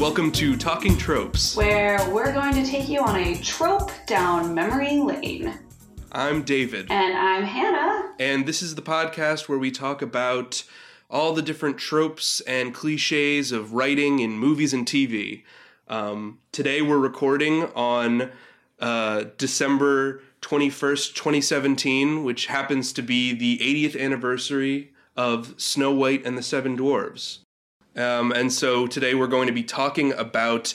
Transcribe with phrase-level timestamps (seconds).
[0.00, 1.54] welcome to Talking Tropes.
[1.56, 5.58] where we're going to take you on a trope down memory lane.
[6.10, 8.14] I'm David, And I'm Hannah.
[8.18, 10.64] and this is the podcast where we talk about
[11.10, 15.42] all the different tropes and cliches of writing in movies and TV.
[15.86, 18.30] Um, today we're recording on
[18.78, 26.38] uh, December 21st, 2017, which happens to be the 80th anniversary of Snow White and
[26.38, 27.40] the Seven Dwarves.
[27.96, 30.74] Um, and so today we're going to be talking about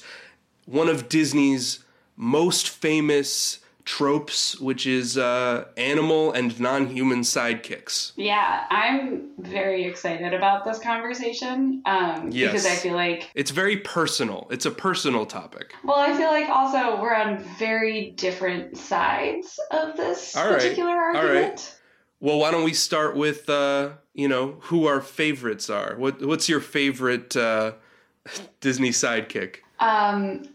[0.65, 1.83] one of Disney's
[2.17, 8.13] most famous tropes, which is uh, animal and non human sidekicks.
[8.15, 12.51] Yeah, I'm very excited about this conversation um, Yes.
[12.51, 15.73] because I feel like, It's very personal, it's a personal topic.
[15.83, 20.53] well, I feel like also we're on very different sides of this All right.
[20.55, 21.75] particular All argument.
[22.19, 25.95] Well, why don't we start with, uh, you know, who our favorites are?
[25.97, 27.73] What, what's your favorite uh,
[28.61, 29.57] Disney sidekick?
[29.79, 30.49] Um,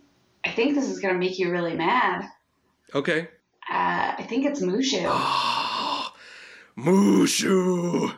[0.44, 2.24] I think this is going to make you really mad.
[2.94, 3.28] Okay.
[3.70, 5.04] Uh, I think it's Mushu.
[6.78, 8.14] Mushu!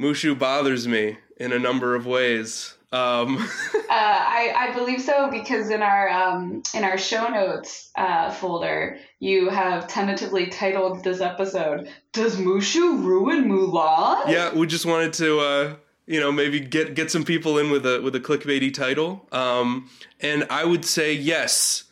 [0.00, 2.76] Mushu bothers me in a number of ways.
[2.92, 3.48] Um,
[3.92, 8.96] Uh, I, I believe so because in our um, in our show notes uh, folder,
[9.18, 15.40] you have tentatively titled this episode "Does Mushu ruin Mulan?" yeah, we just wanted to,
[15.40, 15.74] uh,
[16.06, 19.28] you know, maybe get get some people in with a with a clickbaity title.
[19.30, 21.84] Um, and I would say yes,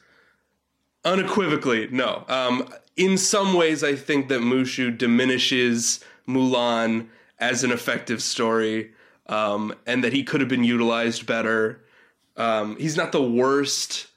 [1.04, 2.24] unequivocally, no.
[2.28, 8.92] Um, in some ways, I think that Mushu diminishes Mulan as an effective story,
[9.30, 11.82] um, and that he could have been utilized better.
[12.36, 14.08] Um, he's not the worst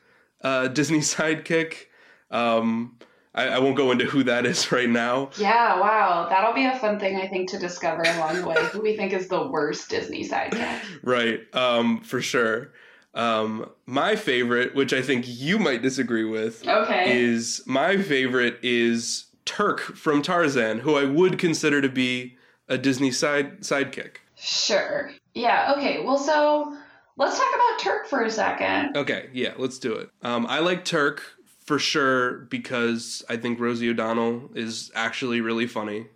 [0.42, 1.86] uh, Disney sidekick.
[2.30, 2.98] Um,
[3.36, 5.30] I, I won't go into who that is right now.
[5.38, 8.56] Yeah, wow, that'll be a fun thing I think to discover along the way.
[8.72, 10.82] Who we think is the worst Disney sidekick?
[11.04, 12.72] right um for sure
[13.14, 19.26] um my favorite which i think you might disagree with Okay, is my favorite is
[19.46, 22.38] terk from tarzan who i would consider to be
[22.68, 25.12] a disney side sidekick sure.
[25.34, 26.04] Yeah, okay.
[26.04, 26.76] Well, so
[27.18, 28.98] let's talk about Terk for a second.
[28.98, 31.22] okay yeah let's do it um i like terk
[31.66, 36.08] for sure because i think rosie o'donnell is actually really funny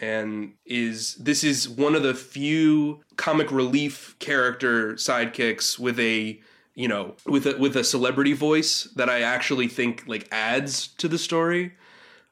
[0.00, 6.40] and is this is one of the few comic relief character sidekicks with a
[6.74, 11.06] you know with a with a celebrity voice that I actually think like adds to
[11.08, 11.72] the story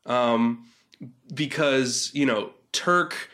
[0.06, 0.66] um
[1.34, 3.30] because you know Terk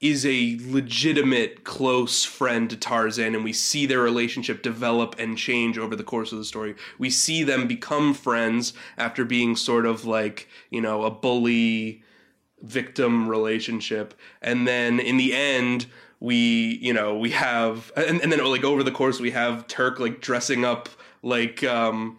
[0.00, 5.78] is a legitimate close friend to Tarzan and we see their relationship develop and change
[5.78, 6.74] over the course of the story.
[6.98, 12.02] We see them become friends after being sort of like, you know, a bully
[12.62, 15.86] victim relationship and then in the end
[16.20, 20.00] we you know we have and, and then like over the course we have terk
[20.00, 20.88] like dressing up
[21.22, 22.18] like um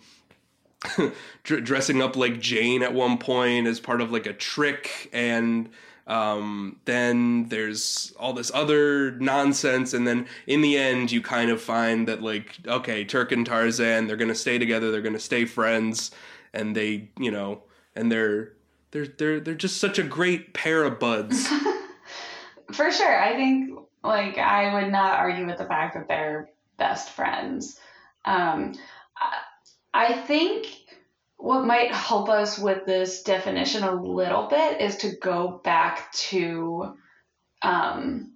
[1.44, 5.70] dressing up like jane at one point as part of like a trick and
[6.08, 11.62] um then there's all this other nonsense and then in the end you kind of
[11.62, 16.12] find that like okay terk and tarzan they're gonna stay together they're gonna stay friends
[16.54, 17.62] and they you know
[17.96, 18.54] and they're
[18.92, 21.48] they're they're they're just such a great pair of buds.
[22.72, 23.22] For sure.
[23.22, 27.80] I think like I would not argue with the fact that they're best friends.
[28.26, 28.74] Um,
[29.18, 29.42] I,
[29.94, 30.68] I think
[31.38, 36.96] what might help us with this definition a little bit is to go back to
[37.62, 38.34] um,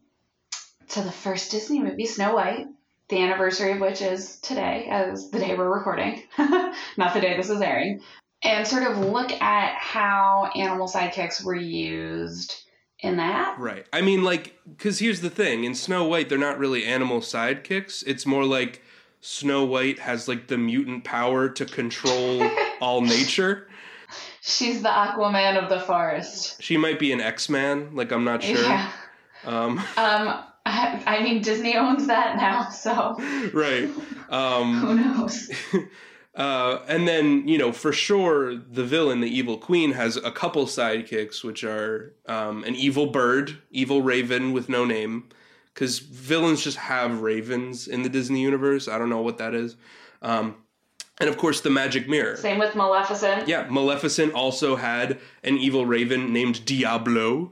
[0.89, 2.67] to the first Disney movie, Snow White,
[3.09, 7.49] the anniversary of which is today, as the day we're recording, not the day this
[7.49, 8.01] is airing,
[8.43, 12.55] and sort of look at how animal sidekicks were used
[12.99, 13.57] in that.
[13.57, 13.87] right.
[13.91, 18.03] I mean like cuz here's the thing, in Snow White they're not really animal sidekicks.
[18.05, 18.83] It's more like
[19.21, 22.49] Snow White has like the mutant power to control
[22.81, 23.67] all nature.
[24.41, 26.61] She's the Aquaman of the forest.
[26.61, 28.61] She might be an X-Man, like I'm not sure.
[28.61, 28.91] Yeah.
[29.45, 30.43] Um Um.
[30.63, 33.15] I, I mean, Disney owns that now, so
[33.51, 33.89] right.
[34.29, 35.49] Um who knows?
[36.33, 40.65] Uh, and then you know for sure the villain, the evil queen, has a couple
[40.65, 45.27] sidekicks, which are um, an evil bird, evil raven with no name,
[45.73, 48.87] because villains just have ravens in the Disney universe.
[48.87, 49.75] I don't know what that is.
[50.21, 50.55] Um,
[51.19, 52.35] and of course, the magic mirror.
[52.35, 53.47] Same with Maleficent.
[53.47, 57.51] Yeah, Maleficent also had an evil raven named Diablo,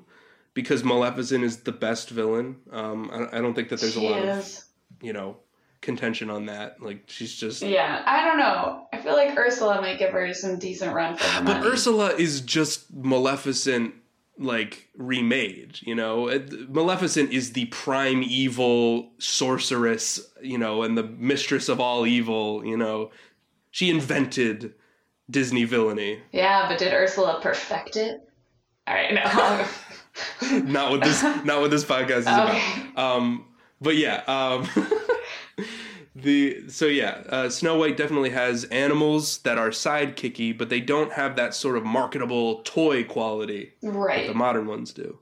[0.54, 2.58] because Maleficent is the best villain.
[2.72, 4.60] Um, I, I don't think that there's she a lot of
[5.02, 5.38] you know
[5.82, 6.82] contention on that.
[6.82, 8.88] Like she's just Yeah, I don't know.
[8.92, 11.68] I feel like Ursula might give her some decent run for her But money.
[11.70, 13.94] Ursula is just Maleficent
[14.42, 16.28] like remade you know
[16.70, 22.78] maleficent is the prime evil sorceress you know and the mistress of all evil you
[22.78, 23.12] know
[23.72, 24.74] she invented
[25.30, 28.22] disney villainy Yeah, but did Ursula perfect it?
[28.88, 30.60] All right, no.
[30.64, 32.64] not what this not what this podcast is Okay.
[32.94, 33.46] about um
[33.82, 34.68] but yeah um
[36.16, 41.14] the so yeah uh, snow white definitely has animals that are sidekicky but they don't
[41.14, 44.28] have that sort of marketable toy quality right.
[44.28, 45.20] the modern ones do.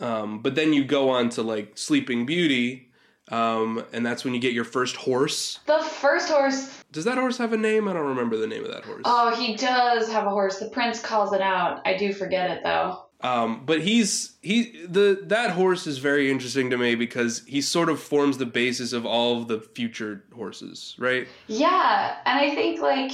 [0.00, 2.90] Um, but then you go on to like Sleeping Beauty,
[3.30, 5.60] um, and that's when you get your first horse.
[5.66, 6.82] The first horse.
[6.92, 7.88] Does that horse have a name?
[7.88, 9.02] I don't remember the name of that horse.
[9.04, 10.58] Oh, he does have a horse.
[10.58, 11.80] The prince calls it out.
[11.86, 13.06] I do forget it though.
[13.24, 17.88] Um, but he's he the that horse is very interesting to me because he sort
[17.88, 21.26] of forms the basis of all of the future horses, right?
[21.46, 23.12] Yeah, and I think like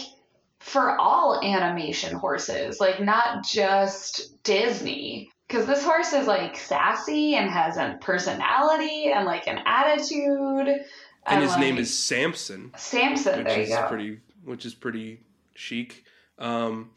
[0.59, 5.31] for all animation horses, like not just Disney.
[5.47, 10.85] Because this horse is like sassy and has a personality and like an attitude.
[11.27, 12.73] And his name is Samson.
[12.77, 13.39] Samson.
[13.39, 13.87] which There you is go.
[13.89, 15.21] pretty which is pretty
[15.55, 16.05] chic
[16.39, 16.91] um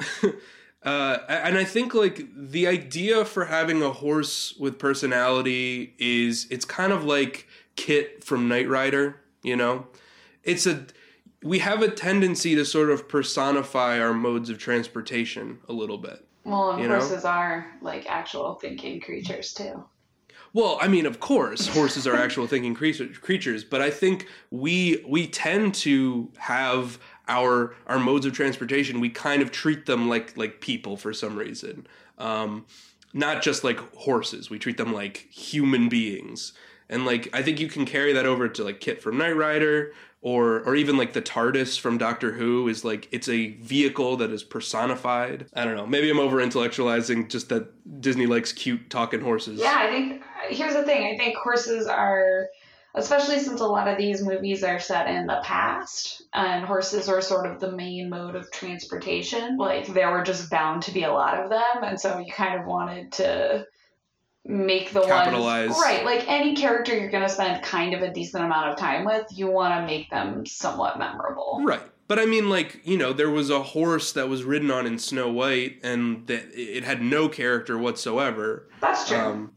[0.84, 6.64] uh and i think like the idea for having a horse with personality is it's
[6.64, 7.46] kind of like
[7.76, 9.86] KITT from knight rider you know
[10.42, 10.86] it's a
[11.42, 16.24] we have a tendency to sort of personify our modes of transportation a little bit
[16.44, 16.98] Well, and you know?
[16.98, 19.84] horses are like actual thinking creatures too.
[20.54, 25.26] Well, I mean, of course, horses are actual thinking creatures, but I think we we
[25.26, 26.98] tend to have
[27.28, 29.00] our our modes of transportation.
[29.00, 31.86] We kind of treat them like like people for some reason,
[32.18, 32.66] um,
[33.12, 34.50] not just like horses.
[34.50, 36.52] We treat them like human beings,
[36.88, 39.92] and like I think you can carry that over to like KITT from Knight Rider,
[40.22, 44.30] or or even like the TARDIS from Doctor Who is like it's a vehicle that
[44.30, 45.46] is personified.
[45.54, 45.86] I don't know.
[45.86, 49.60] Maybe I'm over intellectualizing just that Disney likes cute talking horses.
[49.60, 51.12] Yeah, I think here's the thing.
[51.12, 52.48] I think horses are,
[52.94, 57.20] especially since a lot of these movies are set in the past, and horses are
[57.20, 59.56] sort of the main mode of transportation.
[59.56, 62.60] Like there were just bound to be a lot of them, and so you kind
[62.60, 63.66] of wanted to
[64.44, 65.70] make the Capitalize.
[65.70, 66.04] ones right.
[66.04, 69.26] Like any character you're going to spend kind of a decent amount of time with,
[69.30, 71.60] you want to make them somewhat memorable.
[71.62, 71.82] Right.
[72.08, 74.98] But I mean, like, you know, there was a horse that was ridden on in
[74.98, 78.68] Snow White and that it had no character whatsoever.
[78.80, 79.16] That's true.
[79.16, 79.52] Um,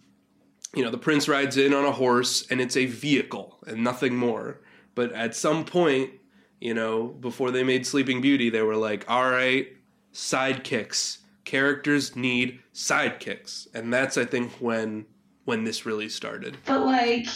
[0.76, 4.16] you know, the prince rides in on a horse and it's a vehicle and nothing
[4.16, 4.62] more.
[4.94, 6.12] But at some point,
[6.60, 9.68] you know, before they made Sleeping Beauty, they were like, all right,
[10.14, 11.20] sidekicks.
[11.44, 13.68] Characters need sidekicks.
[13.74, 15.06] And that's, I think, when
[15.46, 16.58] when this really started.
[16.66, 17.28] but like,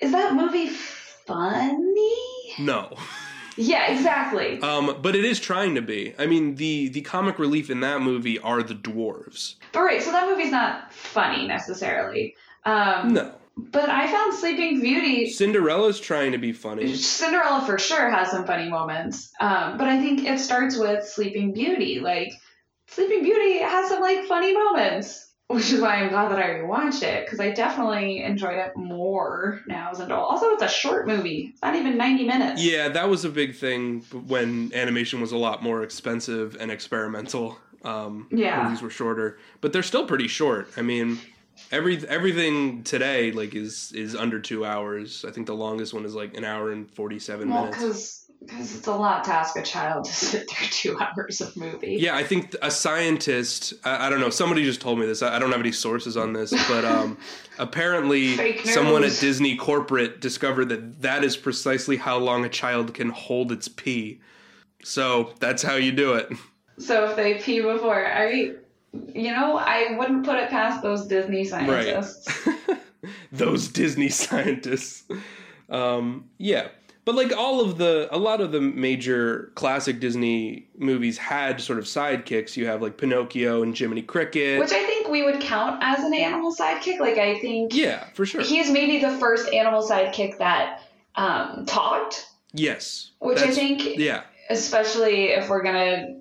[0.00, 2.14] is that movie funny?
[2.58, 2.96] No.
[3.58, 4.60] Yeah, exactly.
[4.60, 6.14] Um, but it is trying to be.
[6.18, 9.54] I mean, the the comic relief in that movie are the dwarves.
[9.72, 12.36] But right, so that movie's not funny necessarily.
[12.66, 15.30] Um, No, But I found Sleeping Beauty.
[15.30, 16.94] Cinderella's trying to be funny.
[16.94, 19.32] Cinderella for sure has some funny moments.
[19.40, 22.00] Um, but I think it starts with Sleeping Beauty.
[22.00, 22.32] Like,
[22.88, 25.22] Sleeping Beauty has some, like, funny moments.
[25.48, 29.60] Which is why I'm glad that I rewatched it, because I definitely enjoyed it more
[29.68, 30.28] now as an adult.
[30.28, 31.50] Also, it's a short movie.
[31.52, 32.64] It's not even 90 minutes.
[32.64, 37.58] Yeah, that was a big thing when animation was a lot more expensive and experimental.
[37.84, 38.64] Um, Yeah.
[38.64, 40.68] movies were shorter, but they're still pretty short.
[40.76, 41.20] I mean,
[41.70, 45.24] every everything today like is is under two hours.
[45.26, 48.22] I think the longest one is like an hour and forty seven Well, minutes.
[48.40, 51.96] because it's a lot to ask a child to sit through two hours of movie.
[51.98, 53.74] Yeah, I think a scientist.
[53.84, 54.30] I, I don't know.
[54.30, 55.22] Somebody just told me this.
[55.22, 57.16] I, I don't have any sources on this, but um,
[57.58, 59.18] apparently, someone at.
[59.18, 64.20] Disney corporate discovered that that is precisely how long a child can hold its pee.
[64.84, 66.30] So that's how you do it.
[66.78, 68.52] So if they pee before, I,
[69.14, 72.28] you know, I wouldn't put it past those Disney scientists.
[73.32, 75.04] Those Disney scientists.
[75.70, 76.68] Um, yeah.
[77.04, 81.78] But like all of the, a lot of the major classic Disney movies had sort
[81.78, 82.56] of sidekicks.
[82.56, 84.58] You have like Pinocchio and Jiminy Cricket.
[84.58, 86.98] Which I think we would count as an animal sidekick.
[86.98, 88.40] Like I think yeah, for sure.
[88.42, 90.82] he's maybe the first animal sidekick that
[91.14, 92.26] um, talked.
[92.52, 93.12] yes.
[93.20, 94.22] Which I think, Yeah.
[94.50, 96.16] especially if we're gonna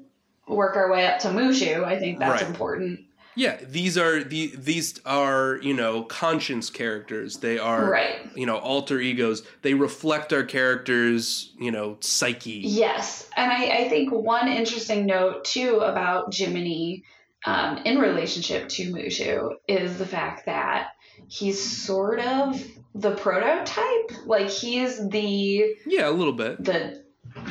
[0.48, 2.50] work our way up to Mushu, I think that's Right.
[2.50, 3.00] important.
[3.38, 7.38] Yeah, these are the these are you know conscience characters.
[7.40, 8.20] They are Right.
[8.34, 9.44] you know alter egos.
[9.62, 12.62] They reflect our characters you know psyche.
[12.64, 17.04] Yes, and I, I think one interesting note too about Jiminy
[17.46, 20.92] um, in relationship to Mushu is the fact that
[21.28, 24.12] he's sort of the prototype.
[24.26, 26.64] Like he is the Yeah, a little bit.
[26.64, 27.04] the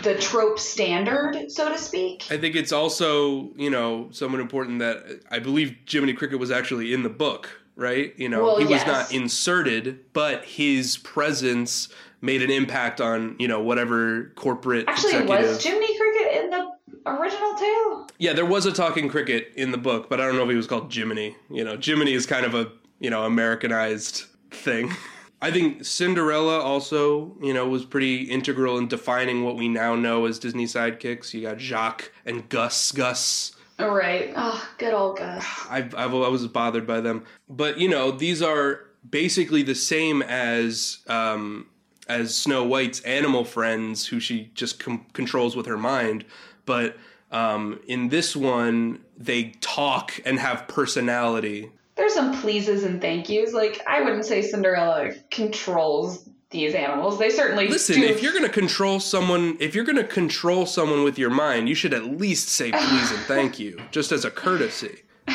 [0.02, 2.26] the trope standard, so to speak.
[2.30, 6.92] I think it's also, you know, somewhat important that I believe Jiminy Cricket was actually
[6.94, 8.12] in the book, right?
[8.18, 11.88] You know, Well, he was not inserted, but his presence
[12.20, 15.50] made an impact on, you know, whatever corporate Actually, executive.
[15.50, 16.70] was Jiminy Cricket in the
[17.06, 18.08] original tale?
[18.18, 20.56] yeah, there was a talking cricket in the book, but I don't know if he
[20.56, 21.36] was called Jiminy.
[21.50, 24.90] You know, Jiminy is kind of a, you know, Americanized thing.
[25.44, 30.24] I think Cinderella also, you know, was pretty integral in defining what we now know
[30.24, 31.34] as Disney sidekicks.
[31.34, 32.92] You got Jaq and Gus.
[32.92, 34.32] Gus All right.
[34.34, 35.46] Oh, good old Gus.
[35.68, 37.26] I've, I've, I was bothered by them.
[37.46, 41.66] But you know, these are basically the same as um,
[42.08, 46.24] as Snow White's animal friends, who she just com- controls with her mind.
[46.64, 46.96] But
[47.30, 51.70] um, in this one, they talk and have personality.
[51.96, 53.52] There's some pleases and thank yous.
[53.52, 57.18] Like I wouldn't say Cinderella controls these animals.
[57.18, 58.06] They certainly Listen, do.
[58.06, 61.68] if you're going to control someone, if you're going to control someone with your mind,
[61.68, 65.02] you should at least say please and thank you, just as a courtesy.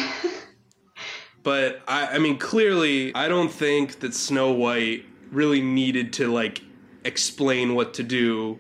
[1.44, 6.62] But I, I mean, clearly, I don't think that Snow White really needed to like
[7.06, 8.60] explain what to do.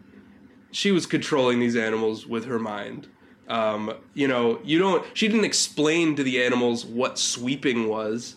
[0.72, 3.08] She was controlling these animals with her mind.
[3.50, 5.06] Um, you know, you don't.
[5.16, 8.36] She didn't explain to the animals what sweeping was.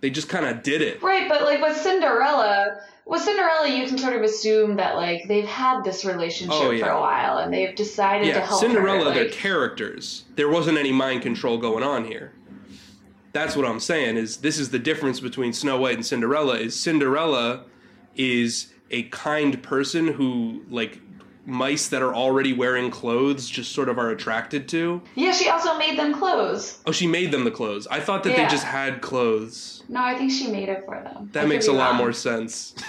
[0.00, 1.02] They just kind of did it.
[1.02, 5.44] Right, but like with Cinderella, with Cinderella, you can sort of assume that like they've
[5.44, 9.14] had this relationship Oh, for a while and they've decided to help Cinderella, her.
[9.14, 10.24] they're like- characters.
[10.36, 12.32] There wasn't any mind control going on here.
[13.32, 14.16] That's what I'm saying.
[14.16, 16.54] Is this is the difference between Snow White and Cinderella?
[16.58, 17.64] Is Cinderella
[18.16, 20.98] is a kind person who like
[21.50, 25.02] mice that are already wearing clothes just sort of are attracted to.
[25.14, 26.78] yeah, she also made them clothes.
[26.86, 27.86] Oh, she made them the clothes.
[27.88, 29.82] I thought that they just had clothes.
[29.88, 31.28] No, I think she made it for them.
[31.32, 31.96] That I makes a lot wrong.
[31.98, 32.74] more sense.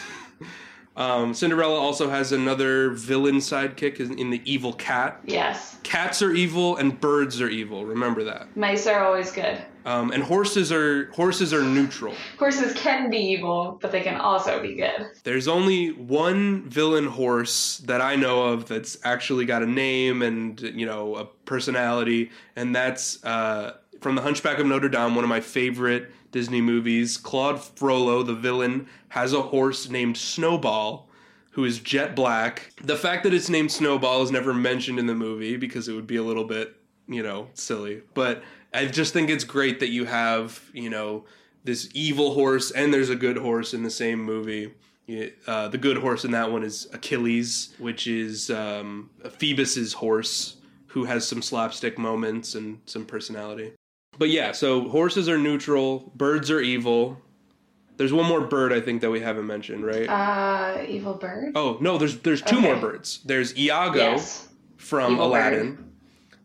[0.97, 5.19] um, Cinderella also has another villain sidekick in in the evil cat.
[5.25, 7.85] Yes, Cats are evil and birds are evil.
[7.85, 8.55] Remember that.
[8.55, 9.57] mice are always good.
[9.83, 12.13] Um, and horses are horses are neutral.
[12.37, 15.07] Horses can be evil, but they can also be good.
[15.23, 20.59] There's only one villain horse that I know of that's actually got a name and
[20.61, 25.29] you know a personality, and that's uh, from The Hunchback of Notre Dame, one of
[25.29, 27.17] my favorite Disney movies.
[27.17, 31.07] Claude Frollo, the villain, has a horse named Snowball.
[31.51, 32.73] Who is jet black?
[32.83, 36.07] The fact that it's named Snowball is never mentioned in the movie because it would
[36.07, 36.75] be a little bit,
[37.07, 38.01] you know, silly.
[38.13, 38.41] But
[38.73, 41.25] I just think it's great that you have, you know,
[41.63, 44.73] this evil horse and there's a good horse in the same movie.
[45.45, 50.55] Uh, the good horse in that one is Achilles, which is um, Phoebus's horse,
[50.87, 53.73] who has some slapstick moments and some personality.
[54.21, 57.19] But yeah, so horses are neutral, birds are evil.
[57.97, 60.07] There's one more bird I think that we haven't mentioned, right?
[60.07, 61.53] Uh, evil bird.
[61.55, 62.67] oh no, there's there's two okay.
[62.67, 63.21] more birds.
[63.25, 64.47] There's Iago yes.
[64.77, 65.91] from Evil Aladdin,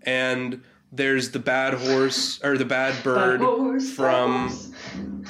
[0.04, 5.22] and there's the bad horse or the bad bird Bad horse, from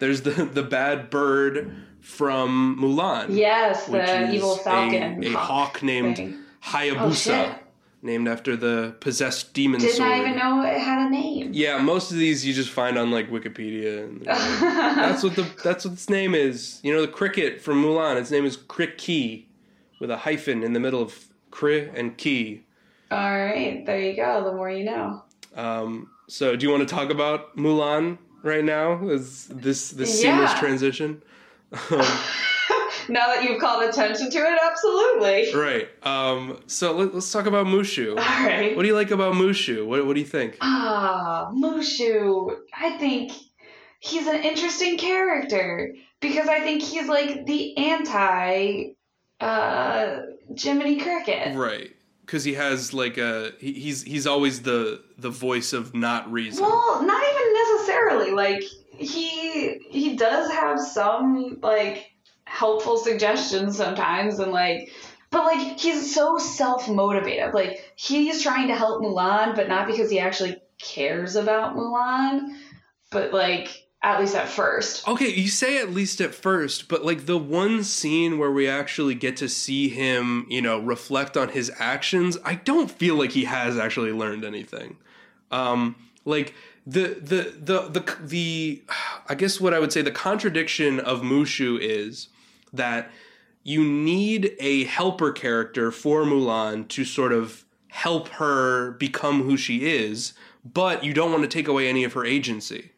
[0.00, 3.26] there's the the bad bird from Mulan.
[3.28, 5.22] Yes, the evil falcon.
[5.22, 6.36] A, a hawk named thing.
[6.64, 7.63] Hayabusa, Oh.
[8.04, 10.12] Named after the possessed demon Didn't sword.
[10.12, 11.52] I even know it had a name?
[11.54, 14.04] Yeah, most of these you just find on like Wikipedia.
[14.04, 16.80] And that's what the that's what its name is.
[16.82, 18.20] You know, the cricket from Mulan.
[18.20, 19.48] Its name is Cri-Kee,
[20.00, 22.66] with a hyphen in the middle of Kri and Ki.
[23.10, 24.44] All right, there you go.
[24.44, 25.22] The more you know.
[25.56, 29.08] Um, so, do you want to talk about Mulan right now?
[29.08, 31.22] Is this this seamless transition?
[31.90, 32.06] Um,
[33.08, 35.54] Now that you've called attention to it, absolutely.
[35.54, 35.88] right.
[36.02, 38.10] Um, so let, let's talk about Mushu.
[38.10, 38.74] All right.
[38.76, 39.86] What do you like about Mushu?
[39.86, 40.56] What, what do you think?
[40.60, 42.56] Ah, Mushu.
[42.72, 43.32] I think
[44.00, 48.94] he's an interesting character because I think he's like the anti
[49.40, 50.20] uh
[50.56, 51.56] Jiminy Cricket.
[51.56, 51.90] Right.
[52.22, 56.64] Because he has like a he, he's he's always the the voice of not reason.
[56.64, 58.30] Well, not even necessarily.
[58.32, 58.62] Like
[58.96, 62.13] he he does have some like
[62.54, 64.88] helpful suggestions sometimes and like
[65.32, 67.52] but like he's so self-motivated.
[67.52, 72.56] Like he's trying to help Mulan, but not because he actually cares about Mulan,
[73.10, 75.08] but like at least at first.
[75.08, 79.16] Okay, you say at least at first, but like the one scene where we actually
[79.16, 83.46] get to see him, you know, reflect on his actions, I don't feel like he
[83.46, 84.98] has actually learned anything.
[85.50, 86.54] Um, like
[86.86, 88.82] the the the the the
[89.28, 92.28] I guess what I would say the contradiction of Mushu is
[92.76, 93.10] that
[93.62, 99.86] you need a helper character for Mulan to sort of help her become who she
[99.86, 102.90] is, but you don't want to take away any of her agency.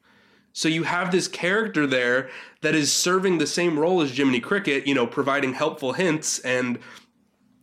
[0.52, 2.30] So you have this character there
[2.62, 6.78] that is serving the same role as Jiminy Cricket, you know, providing helpful hints and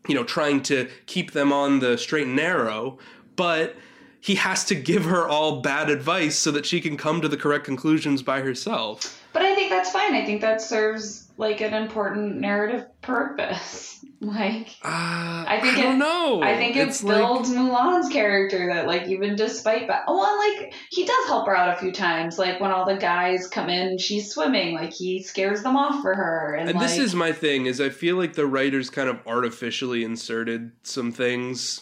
[0.08, 2.98] you know, trying to keep them on the straight and narrow,
[3.36, 3.76] but
[4.20, 7.38] he has to give her all bad advice so that she can come to the
[7.38, 9.22] correct conclusions by herself.
[9.34, 10.14] But I think that's fine.
[10.14, 14.00] I think that serves like an important narrative purpose.
[14.24, 16.42] Like, uh, I think I don't it- know.
[16.42, 20.74] I think it It's like- builds Mulan's character that like even despite ba- well, like
[20.90, 22.40] he does help her out a few times.
[22.40, 24.76] Like when all the guys come in, she's swimming.
[24.76, 27.82] Like he scares them off for her, and, And like, this is my thing is
[27.82, 31.82] I feel like the writers kind of artificially inserted some things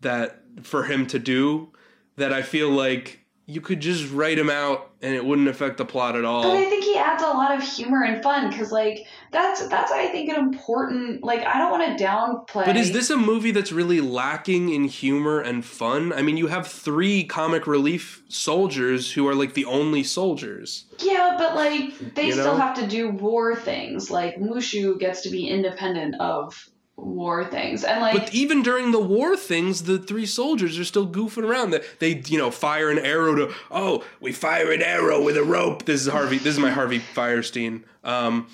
[0.00, 1.72] that for him to do
[2.16, 3.21] that I feel like
[3.52, 6.42] you could just write him out and it wouldn't affect the plot at all.
[6.42, 9.92] But I think he adds a lot of humor and fun because like that's that's
[9.92, 12.64] I think an important like I don't want to downplay.
[12.64, 16.12] But is this a movie that's really lacking in humor and fun?
[16.12, 20.86] I mean, you have three comic relief soldiers who are like the only soldiers.
[20.98, 24.10] Yeah, but like they You still have to do war things.
[24.10, 29.00] Like Mushu gets to be independent of war things, and like But even during the
[29.00, 31.70] war things, the three soldiers are still goofing around.
[31.70, 33.54] They, they, you know, fire an arrow to.
[33.70, 35.84] Oh, we fire an arrow with a rope.
[35.84, 36.38] This is Harvey.
[36.38, 37.82] This is my Harvey Fierstein.
[38.04, 38.48] Um,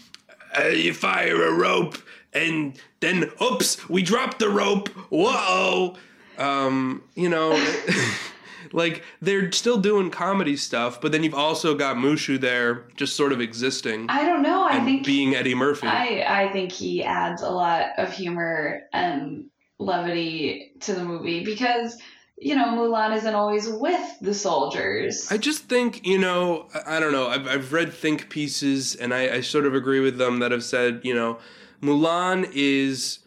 [0.58, 1.98] uh, you fire a rope,
[2.32, 4.88] and then oops, we drop the rope.
[5.10, 5.96] Whoa.
[6.38, 7.52] Um, you know,
[8.72, 13.32] like they're still doing comedy stuff, but then you've also got Mushu there, just sort
[13.32, 14.62] of existing I don't know.
[14.62, 15.86] I think being Eddie Murphy.
[15.86, 19.46] I I think he adds a lot of humor and
[19.78, 21.98] levity to the movie because
[22.36, 25.30] you know Mulan isn't always with the soldiers.
[25.30, 27.28] I just think, you know, I, I don't know.
[27.28, 30.64] I've, I've read think pieces and I, I sort of agree with them that have
[30.64, 31.38] said, you know,
[31.82, 33.20] Mulan is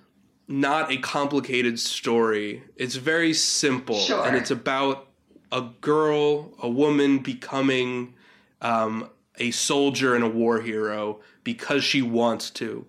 [0.47, 2.63] not a complicated story.
[2.75, 3.97] It's very simple.
[3.97, 4.25] Sure.
[4.25, 5.07] And it's about
[5.51, 8.13] a girl, a woman becoming
[8.61, 12.85] um, a soldier and a war hero because she wants to.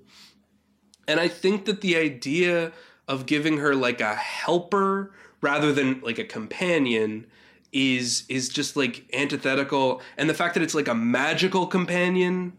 [1.08, 2.72] And I think that the idea
[3.08, 7.26] of giving her like a helper rather than like a companion
[7.72, 12.52] is is just like antithetical and the fact that it's like a magical companion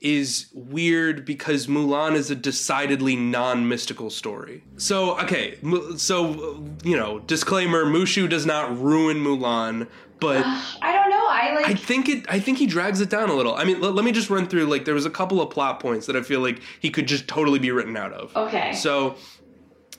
[0.00, 4.64] is weird because Mulan is a decidedly non-mystical story.
[4.78, 5.58] So, okay,
[5.96, 10.42] so you know, disclaimer, Mushu does not ruin Mulan, but
[10.82, 11.26] I don't know.
[11.28, 12.24] I like I think it.
[12.28, 13.54] I think he drags it down a little.
[13.54, 14.66] I mean, let, let me just run through.
[14.66, 17.28] Like, there was a couple of plot points that I feel like he could just
[17.28, 18.34] totally be written out of.
[18.36, 18.72] okay.
[18.72, 19.16] So,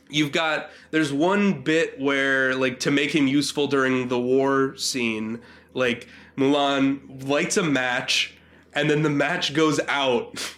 [0.10, 5.42] you've got there's one bit where like to make him useful during the war scene,
[5.74, 8.36] like Mulan lights a match,
[8.74, 10.56] and then the match goes out.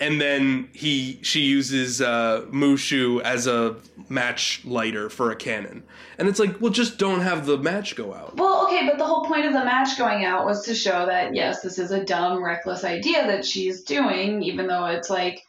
[0.00, 3.76] And then he she uses uh, Mushu as a
[4.08, 5.84] match lighter for a cannon,
[6.18, 8.36] and it's like, well, just don't have the match go out.
[8.36, 11.36] Well, okay, but the whole point of the match going out was to show that
[11.36, 15.44] yes, this is a dumb, reckless idea that she's doing, even though it's like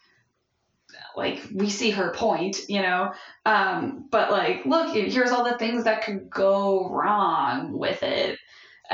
[1.15, 3.11] like we see her point, you know.
[3.45, 8.39] Um, but like, look, here's all the things that could go wrong with it.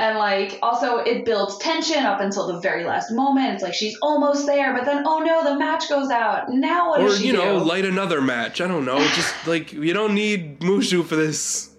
[0.00, 3.52] And like also it builds tension up until the very last moment.
[3.54, 6.48] It's like she's almost there, but then oh no, the match goes out.
[6.50, 7.64] Now what or does she you know do?
[7.64, 8.60] light another match.
[8.62, 8.98] I don't know.
[8.98, 11.70] Just like you don't need mushu for this.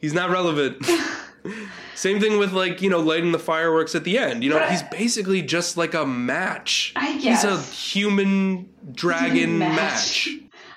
[0.00, 0.84] He's not relevant.
[1.94, 4.44] Same thing with like you know lighting the fireworks at the end.
[4.44, 6.92] You know But- he's basically just like a match.
[6.96, 9.72] I guess he's a human dragon Match.
[9.76, 10.28] match,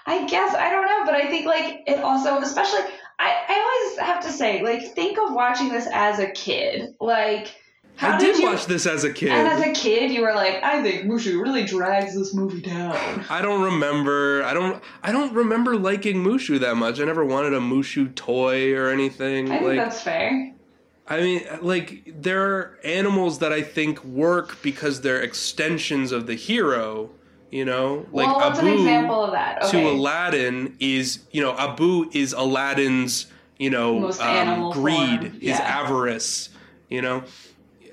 [0.05, 0.53] I guess.
[0.55, 2.79] I don't know, but I think like it also, especially
[3.19, 6.95] I, I always have to say, like, think of watching this as a kid.
[6.99, 7.55] Like,
[7.97, 8.45] how i did you?
[8.45, 11.41] watch this as a kid and as a kid, you were like, I think Mushu
[11.41, 13.25] really drags this movie down.
[13.29, 14.43] I don't remember.
[14.43, 14.81] I don't.
[15.01, 16.99] I don't remember liking Mushu that much.
[16.99, 19.51] I never wanted a Mushu toy or anything.
[19.51, 20.53] I think like, that's fair.
[21.07, 26.35] I mean, like there are animals that I think work because they're extensions of the
[26.35, 27.09] hero.
[27.49, 29.61] You know, like well, Abu an example of that?
[29.71, 36.49] to Aladdin is you know Abu is Aladdin's you know um, greed, form, his avarice.
[36.89, 37.23] You know,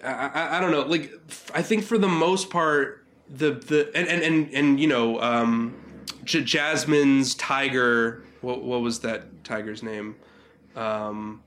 [0.02, 0.82] I, I, I don't know.
[0.82, 1.12] Like
[1.54, 5.74] I think for the most part, the the and and and, and you know, um,
[6.24, 8.24] J- Jasmine's tiger.
[8.40, 10.16] What what was that tiger's name?
[10.74, 11.42] Um,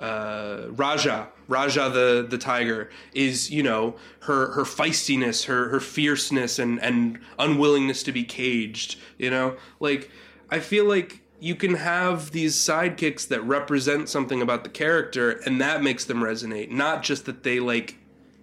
[0.00, 6.58] uh, Rajah, Rajah the the tiger is you know her her feistiness, her her fierceness
[6.58, 8.98] and and unwillingness to be caged.
[9.18, 10.10] You know, like
[10.50, 15.60] I feel like you can have these sidekicks that represent something about the character, and
[15.60, 17.96] that makes them resonate, not just that they like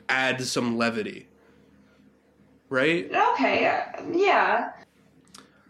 [0.10, 1.28] add some levity.
[2.70, 3.12] Right?
[3.34, 4.72] Okay, uh, yeah.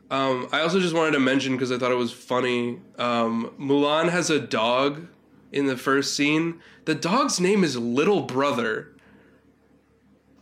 [0.09, 2.79] Um, I also just wanted to mention because I thought it was funny.
[2.97, 5.07] Um, Mulan has a dog
[5.53, 6.59] in the first scene.
[6.85, 8.89] The dog's name is Little Brother.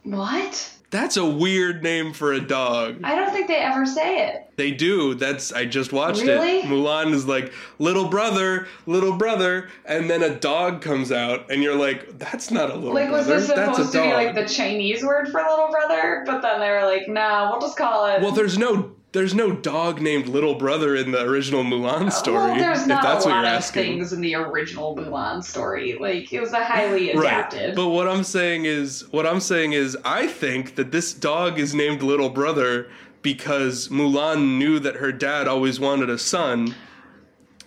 [0.04, 0.70] What?
[0.90, 3.00] That's a weird name for a dog.
[3.04, 4.52] I don't think they ever say it.
[4.58, 5.14] They do.
[5.14, 6.60] That's I just watched Really?
[6.60, 6.66] it.
[6.66, 11.76] Mulan is like little brother, little brother, and then a dog comes out, and you're
[11.78, 13.10] like, that's not a little brother.
[13.10, 16.24] Like, was this that's supposed to be like the Chinese word for little brother?
[16.26, 18.22] But then they were like, no, we'll just call it.
[18.22, 22.36] well, there's no there's no dog named little brother in the original Mulan story.
[22.52, 23.84] Well, there's if not that's a what lot you're of asking.
[23.84, 25.98] things in the original Mulan story.
[26.00, 27.68] Like, it was a highly adapted.
[27.70, 27.76] Right.
[27.76, 31.76] But what I'm saying is what I'm saying is I think that this dog is
[31.76, 32.90] named little brother
[33.22, 36.74] because Mulan knew that her dad always wanted a son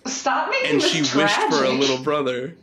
[0.05, 1.15] Stop making and she tragic.
[1.49, 2.55] wished for a little brother.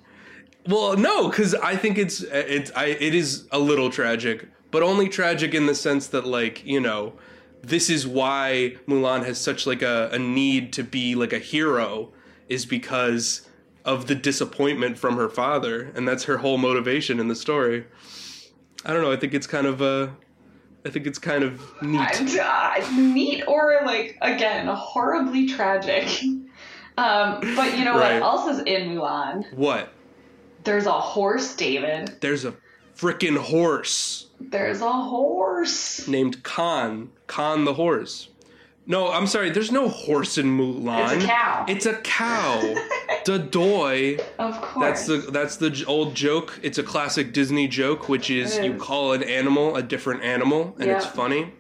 [0.67, 5.09] Well, no, cuz I think it's it's I it is a little tragic, but only
[5.09, 7.15] tragic in the sense that like, you know,
[7.63, 12.13] this is why Mulan has such like a, a need to be like a hero
[12.49, 13.49] is because
[13.85, 17.85] of the disappointment from her father and that's her whole motivation in the story.
[18.85, 20.09] I don't know, I think it's kind of uh
[20.85, 22.37] I think it's kind of neat.
[22.41, 26.09] Uh, neat or like again horribly tragic.
[26.99, 28.21] Um, but you know Right.
[28.21, 29.51] what else is in Mulan?
[29.55, 29.95] What?
[30.65, 32.19] There's a horse, David.
[32.21, 32.55] There's a
[32.95, 34.27] freaking horse.
[34.51, 36.07] There's a horse.
[36.09, 38.29] named Khan, Khan the horse.
[38.85, 39.51] No, I'm sorry.
[39.51, 41.15] There's no horse in Mulan.
[41.15, 41.65] It's a cow.
[41.69, 42.61] It's a cow.
[43.25, 44.21] Dadoy.
[44.39, 45.07] Of course.
[45.07, 46.59] That's the that's the old joke.
[46.63, 50.75] It's a classic Disney joke, which is It you call an animal a different animal,
[50.81, 51.53] and it's funny.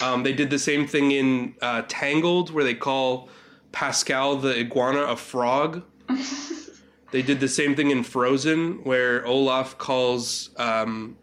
[0.00, 3.28] Um, they did the same thing in uh, Tangled, where they call
[3.72, 5.82] Pascal the iguana a frog.
[7.10, 11.16] they did the same thing in Frozen, where Olaf calls um,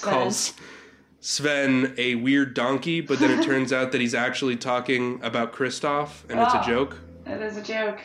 [0.00, 0.12] Sven.
[0.14, 0.52] calls
[1.20, 6.22] Sven a weird donkey, but then it turns out that he's actually talking about Kristoff,
[6.28, 6.66] and it's a Oh.
[6.66, 6.98] joke.
[7.26, 8.00] It is a joke.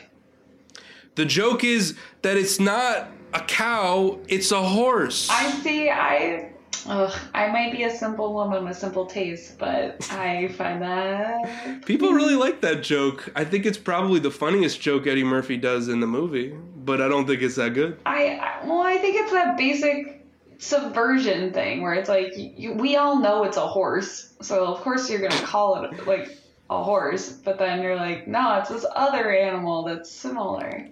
[1.15, 5.27] The joke is that it's not a cow, it's a horse.
[5.29, 5.89] I see.
[5.89, 6.45] I.
[6.87, 12.13] Ugh, I might be a simple woman with simple tastes, but I find that People
[12.13, 13.29] really like that joke.
[13.35, 17.09] I think it's probably the funniest joke Eddie Murphy does in the movie, but I
[17.09, 17.99] don't think it's that good.
[18.05, 20.18] I, I well, I think it's that basic
[20.59, 25.09] subversion thing where it's like you, we all know it's a horse, so of course
[25.09, 26.37] you're gonna call it like
[26.69, 30.87] a horse, but then you're like, no, it's this other animal that's similar.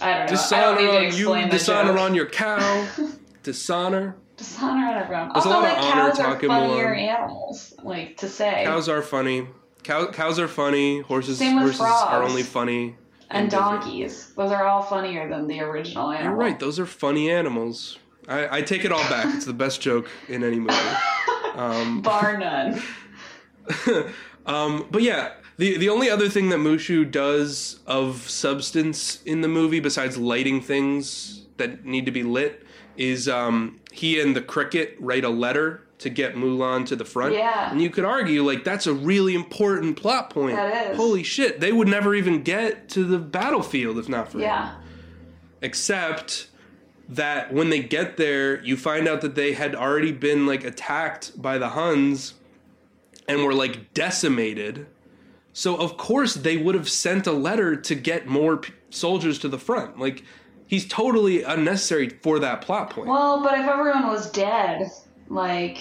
[0.00, 0.40] I don't know.
[0.56, 2.88] I don't need to on you, explain the dishonor on your cow.
[3.42, 4.16] dishonor.
[4.36, 5.30] dishonor on everyone.
[5.34, 7.08] There's a also, lot like of honor cows are talking funnier Mulan.
[7.08, 8.62] animals, like to say.
[8.64, 9.46] Cows are funny.
[9.82, 11.00] Cow, cows are funny.
[11.00, 12.96] Horses, horses are only funny.
[13.28, 14.32] and donkeys.
[14.34, 16.30] Those are all funnier than the original animal.
[16.30, 16.58] You're right.
[16.58, 17.98] Those are funny animals.
[18.28, 19.26] I, I take it all back.
[19.34, 20.74] It's the best joke in any movie.
[21.54, 22.82] Um, Bar none.
[24.46, 29.48] um, but yeah, the the only other thing that Mushu does of substance in the
[29.48, 32.64] movie, besides lighting things that need to be lit,
[32.96, 37.34] is um, he and the cricket write a letter to get Mulan to the front.
[37.34, 37.70] Yeah.
[37.70, 40.56] And you could argue like that's a really important plot point.
[40.56, 40.96] That is.
[40.96, 41.60] Holy shit!
[41.60, 44.42] They would never even get to the battlefield if not for him.
[44.44, 44.74] Yeah.
[45.62, 46.48] except
[47.08, 51.40] that when they get there you find out that they had already been like attacked
[51.40, 52.34] by the huns
[53.28, 54.86] and were like decimated.
[55.52, 59.48] So of course they would have sent a letter to get more p- soldiers to
[59.48, 59.98] the front.
[59.98, 60.24] Like
[60.66, 63.08] he's totally unnecessary for that plot point.
[63.08, 64.90] Well, but if everyone was dead,
[65.28, 65.78] like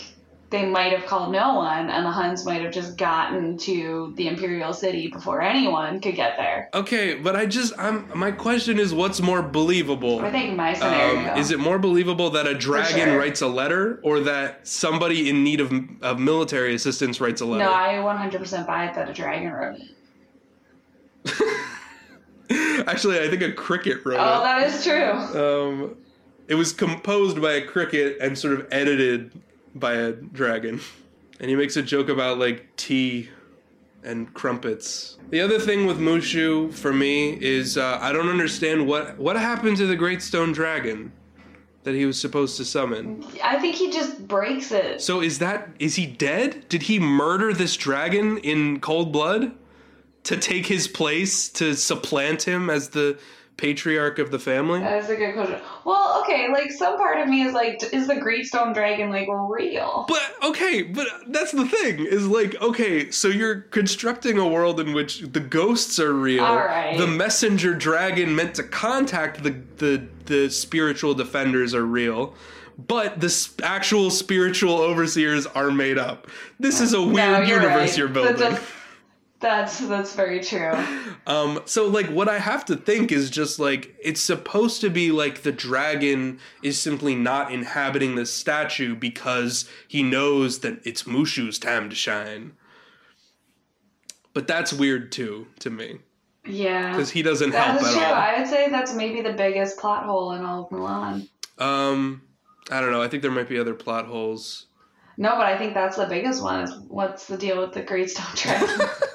[0.54, 4.28] they might have called no one, and the Huns might have just gotten to the
[4.28, 6.70] Imperial City before anyone could get there.
[6.76, 11.32] okay but i just i'm my question is what's more believable I think my scenario
[11.32, 13.18] Um, is it more believable that a dragon sure.
[13.18, 17.64] writes a letter or that somebody in need of, of military assistance writes a letter
[17.66, 19.90] No, I 100% buy it that a dragon wrote it.
[22.88, 24.38] Actually, I think a cricket wrote Oh, it.
[24.40, 25.12] Oh, that is true.
[25.42, 25.96] Um,
[26.48, 29.32] it was composed by a cricket and sort of edited
[29.76, 30.80] by a dragon.
[31.40, 33.28] And he makes a joke about like tea
[34.04, 35.18] and crumpets.
[35.30, 39.78] The other thing with Mushu for me is uh, I don't understand what what happened
[39.78, 41.12] to the Great Stone Dragon
[41.84, 43.26] that he was supposed to summon.
[43.44, 45.02] I think he just breaks it.
[45.02, 46.68] So is that is he dead?
[46.70, 49.52] Did he murder this dragon in cold blood
[50.24, 53.20] to take his place to supplant him as the
[53.58, 54.80] patriarch of the family?
[54.80, 55.60] That is a good question.
[55.86, 59.28] Well, okay, like some part of me is like, is the Great Stone Dragon like
[59.28, 60.06] real?
[60.08, 64.94] But okay, but that's the thing is like okay, so you're constructing a world in
[64.94, 66.44] which the ghosts are real.
[66.44, 66.98] All right.
[66.98, 72.34] The messenger dragon meant to contact the the the spiritual defenders are real.
[72.88, 76.28] But the s- actual spiritual overseers are made up.
[76.60, 77.98] This is a weird No, you're universe right.
[77.98, 78.58] you're building.
[79.44, 80.72] That's that's very true.
[81.28, 85.12] Um, so like what I have to think is just like it's supposed to be
[85.12, 91.60] like the dragon is simply not inhabiting the statue because he knows that it's Mushu's
[91.60, 92.54] time to shine.
[94.34, 96.00] But that's weird too to me
[96.46, 96.92] Yeah.
[96.92, 98.02] because he doesn't help That's at true.
[98.04, 98.14] all.
[98.14, 101.28] I would say that's maybe the biggest plot hole in all of Mulan.
[101.58, 102.22] Um,
[102.72, 103.02] I don't know.
[103.04, 104.68] I think there might be other plot holes.
[105.18, 106.62] No, but I think that's the biggest one.
[106.62, 108.88] Is what's the deal with the Great Stone Dragon?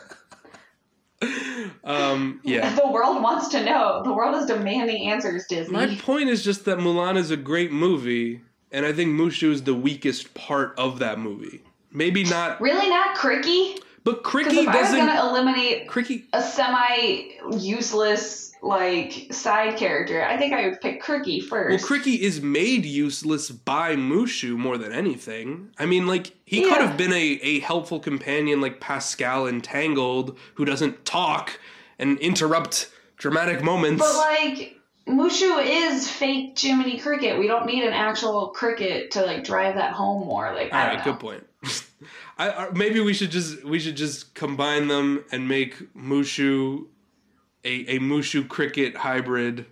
[1.89, 2.75] Um, yeah.
[2.77, 4.03] the world wants to know.
[4.05, 5.73] The world is demanding answers, Disney.
[5.73, 9.63] My point is just that Mulan is a great movie, and I think Mushu is
[9.63, 11.63] the weakest part of that movie.
[11.91, 13.81] Maybe not, really not Cri-Kee?
[14.05, 15.07] but Cri-Kee if I was doesn't.
[15.07, 21.41] gonna eliminate Cri-Kee, a semi useless like side character, I think I would pick Cri-Kee
[21.41, 21.71] first.
[21.83, 21.87] well.
[21.87, 25.71] Cri-Kee is made useless by Mushu more than anything.
[25.79, 30.37] I mean, like he could have been a, a helpful companion like Pascal in Tangled,
[30.55, 31.59] who doesn't talk
[31.99, 34.03] and interrupt dramatic moments.
[34.03, 37.39] But like Mushu is fake Jiminy Cricket.
[37.39, 40.53] We don't need an actual cricket to like drive that home more.
[40.55, 41.13] Like All I right, know.
[41.13, 41.45] good point.
[42.39, 46.87] I, I maybe we should just we should just combine them and make Mushu
[47.65, 49.67] a a Mushu cricket hybrid.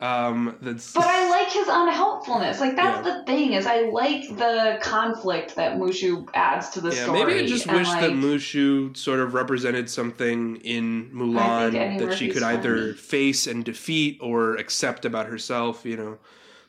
[0.00, 2.60] Um, that's But I like his unhelpfulness.
[2.60, 7.02] Like that's the thing is I like the conflict that Mushu adds to the yeah.
[7.04, 7.24] story.
[7.24, 12.42] Maybe I just wish that Mushu sort of represented something in Mulan that she could
[12.42, 12.92] either funny.
[12.94, 15.84] face and defeat or accept about herself.
[15.84, 16.18] You know,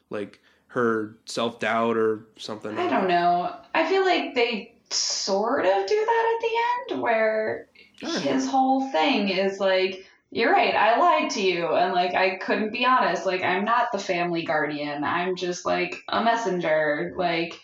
[0.09, 2.77] like her self doubt or something.
[2.77, 3.55] I don't know.
[3.73, 7.67] I feel like they sort of do that at the end where
[7.99, 10.75] his whole thing is like you're right.
[10.75, 13.25] I lied to you and like i couldn't be honest.
[13.25, 15.03] Like i'm not the family guardian.
[15.03, 17.13] I'm just like a messenger.
[17.17, 17.59] Like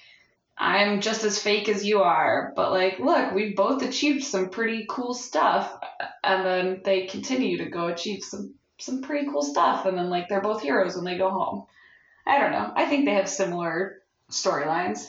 [0.57, 2.53] i'm just as fake as you are.
[2.55, 5.79] But like look we've both achieved some pretty cool stuff
[6.23, 10.27] and then they continue to go achieve some some pretty cool stuff and then like
[10.27, 11.65] they're both heroes when they go home.
[12.25, 12.71] I don't know.
[12.75, 14.01] I think they have similar
[14.31, 15.05] storylines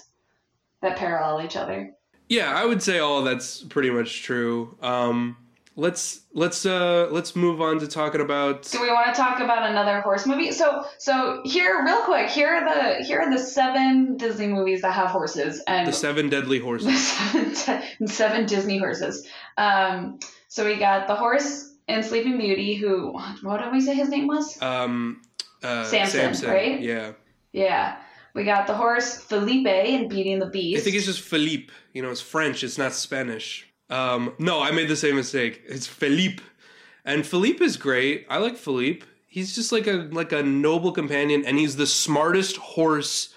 [0.82, 1.92] that parallel each other.
[2.28, 4.76] Yeah, I would say all that's pretty much true.
[4.82, 5.36] Um,
[5.76, 9.70] let's let's uh let's move on to talking about Do we want to talk about
[9.70, 10.50] another horse movie?
[10.50, 14.92] So, so here, real quick, here are the here are the seven Disney movies that
[14.92, 16.88] have horses, and the seven deadly horses.
[17.32, 19.26] the seven, seven Disney horses.
[19.56, 23.12] Um, so we got the horse in Sleeping Beauty, who
[23.42, 24.60] what did we say his name was?
[24.60, 25.22] Um,
[25.62, 26.80] uh, Samson, right?
[26.80, 27.12] Yeah,
[27.52, 27.96] Yeah,
[28.34, 30.80] we got the horse Felipe in Beauty and the Beast.
[30.80, 31.72] I think it's just Philippe.
[31.92, 32.64] You know, it's French.
[32.64, 33.66] It's not Spanish.
[33.90, 35.62] Um, no, I made the same mistake.
[35.66, 36.42] It's Philippe,
[37.04, 38.26] and Philippe is great.
[38.28, 39.06] I like Philippe.
[39.28, 43.34] He's just like a like a noble companion, and he's the smartest horse.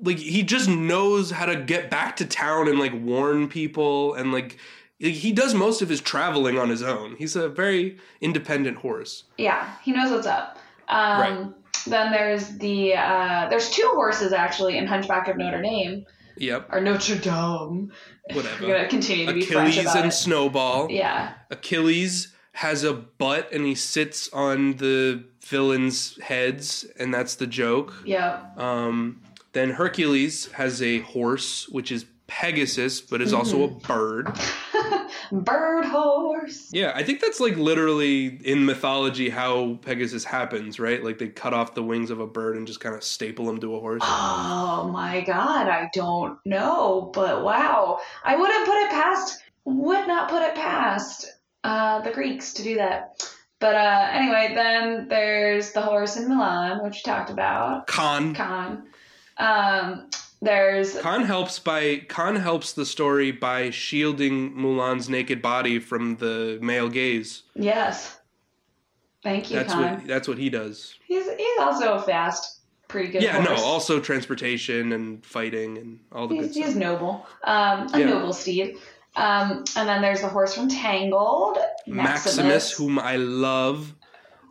[0.00, 4.32] Like he just knows how to get back to town and like warn people, and
[4.32, 4.58] like
[4.98, 7.14] he does most of his traveling on his own.
[7.16, 9.24] He's a very independent horse.
[9.38, 10.58] Yeah, he knows what's up.
[10.88, 11.46] Um, Right.
[11.86, 16.04] Then there's the uh, there's two horses actually in Hunchback of Notre Dame
[16.38, 17.92] Yep, or Notre Dame.
[18.32, 18.66] whatever.
[18.66, 20.14] We're gonna continue to be French Achilles about and it.
[20.14, 20.90] Snowball.
[20.90, 27.46] Yeah, Achilles has a butt and he sits on the villains' heads, and that's the
[27.46, 27.94] joke.
[28.04, 29.20] yeah, Um,
[29.52, 34.30] then Hercules has a horse, which is Pegasus, but is also a bird.
[35.32, 36.68] bird horse.
[36.72, 41.02] Yeah, I think that's like literally in mythology how Pegasus happens, right?
[41.02, 43.58] Like they cut off the wings of a bird and just kind of staple them
[43.60, 44.02] to a horse.
[44.04, 50.28] Oh my god, I don't know, but wow, I wouldn't put it past, would not
[50.30, 51.26] put it past
[51.64, 53.26] uh, the Greeks to do that.
[53.58, 57.86] But uh, anyway, then there's the horse in Mulan, which we talked about.
[57.86, 58.34] Khan.
[58.34, 58.84] Khan.
[59.38, 66.16] Um, there's Khan helps by Khan helps the story by shielding Mulan's naked body from
[66.16, 67.42] the male gaze.
[67.54, 68.14] yes.
[69.24, 69.94] Thank you, That's Khan.
[69.96, 70.94] what that's what he does.
[71.04, 73.20] He's he's also a fast, pretty good.
[73.22, 76.66] yeah, no, also transportation and fighting and all the good he's, stuff.
[76.66, 77.26] he's noble.
[77.42, 78.06] Um, a Yeah.
[78.06, 78.76] noble steed.
[79.16, 82.72] Um, and then there's the horse from Tangled, Maximus, Maximus.
[82.72, 83.92] whom I love,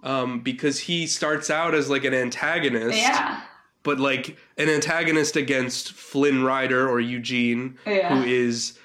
[0.04, 3.42] um, because he starts out as like an antagonist, yeah,
[3.88, 8.14] but like an antagonist against Flynn Rider or Eugene, yeah.
[8.14, 8.78] who is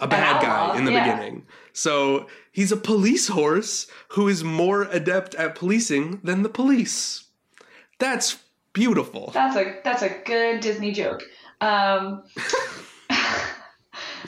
[0.00, 1.04] a bad guy in the yeah.
[1.04, 1.46] beginning.
[1.72, 7.28] So he's a police horse who is more adept at policing than the police.
[8.00, 8.38] That's
[8.72, 9.30] beautiful.
[9.32, 11.22] That's a that's a good Disney joke.
[11.60, 12.24] Um,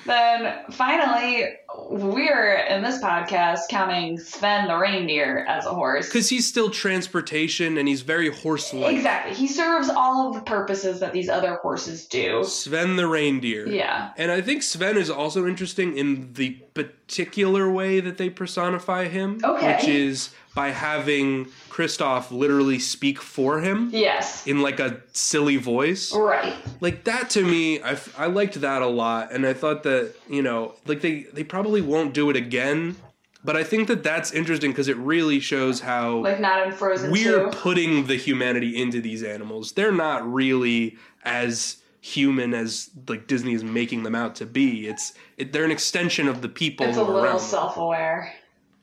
[0.06, 1.56] then finally,
[1.88, 6.06] we're in this podcast counting Sven the reindeer as a horse.
[6.06, 8.94] Because he's still transportation and he's very horse like.
[8.94, 9.34] Exactly.
[9.34, 12.44] He serves all of the purposes that these other horses do.
[12.44, 13.66] Sven the reindeer.
[13.68, 14.12] Yeah.
[14.16, 19.40] And I think Sven is also interesting in the particular way that they personify him.
[19.42, 19.76] Okay.
[19.76, 24.46] Which is by having Kristoff literally speak for him Yes.
[24.46, 26.12] in like a silly voice.
[26.14, 26.54] Right.
[26.80, 30.14] like that to me I, f- I liked that a lot and i thought that
[30.28, 32.96] you know like they they probably won't do it again
[33.44, 37.10] but i think that that's interesting because it really shows how Like not in Frozen
[37.12, 37.56] we're 2.
[37.58, 43.62] putting the humanity into these animals they're not really as human as like disney is
[43.64, 47.02] making them out to be it's it, they're an extension of the people It's a
[47.02, 48.32] little around self-aware.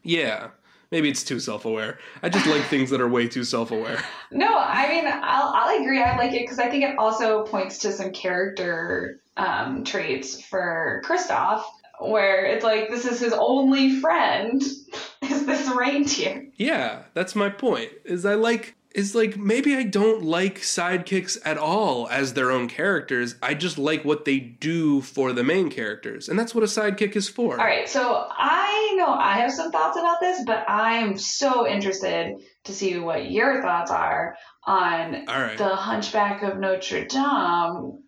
[0.03, 0.49] yeah
[0.91, 4.89] maybe it's too self-aware i just like things that are way too self-aware No, I
[4.89, 6.01] mean, I'll, I'll agree.
[6.01, 11.01] I like it because I think it also points to some character um, traits for
[11.05, 11.63] Kristoff,
[11.99, 14.61] where it's like this is his only friend,
[15.21, 16.45] is this reindeer.
[16.57, 17.91] Yeah, that's my point.
[18.03, 22.67] Is I like is like maybe I don't like sidekicks at all as their own
[22.67, 23.35] characters.
[23.43, 26.27] I just like what they do for the main characters.
[26.27, 27.59] And that's what a sidekick is for.
[27.59, 31.67] All right, so I know I have some thoughts about this, but I am so
[31.67, 35.57] interested to see what your thoughts are on right.
[35.59, 37.99] the Hunchback of Notre Dame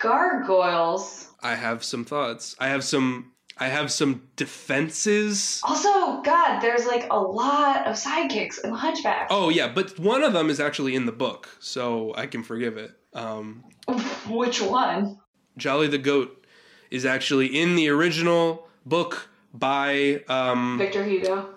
[0.00, 1.28] gargoyles.
[1.40, 2.56] I have some thoughts.
[2.58, 5.60] I have some I have some defenses.
[5.64, 9.28] Also, God, there's like a lot of sidekicks in the Hunchback.
[9.30, 12.76] Oh yeah, but one of them is actually in the book, so I can forgive
[12.76, 12.92] it.
[13.12, 13.64] Um
[14.28, 15.20] Which one?
[15.56, 16.44] Jolly the Goat
[16.90, 21.50] is actually in the original book by um Victor Hugo.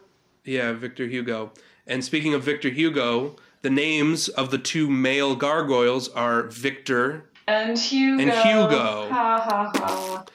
[0.46, 1.52] Yeah, Victor Hugo.
[1.88, 7.78] And speaking of Victor Hugo, the names of the two male gargoyles are Victor, And
[7.78, 8.22] Hugo.
[8.22, 9.10] And Hugo.
[9.10, 10.26] Ha ha ha.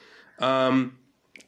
[0.67, 0.97] um,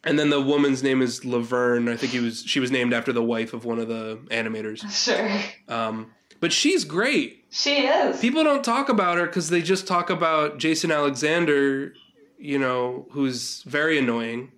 [0.06, 1.89] and then the woman's name is Laverne.
[1.89, 4.89] I think he was she was named after the wife of one of the animators.
[4.91, 5.39] Sure.
[5.68, 7.46] Um, but she's great.
[7.50, 8.20] She is.
[8.20, 11.94] People don't talk about her because they just talk about Jason Alexander,
[12.38, 14.52] you know, who's very annoying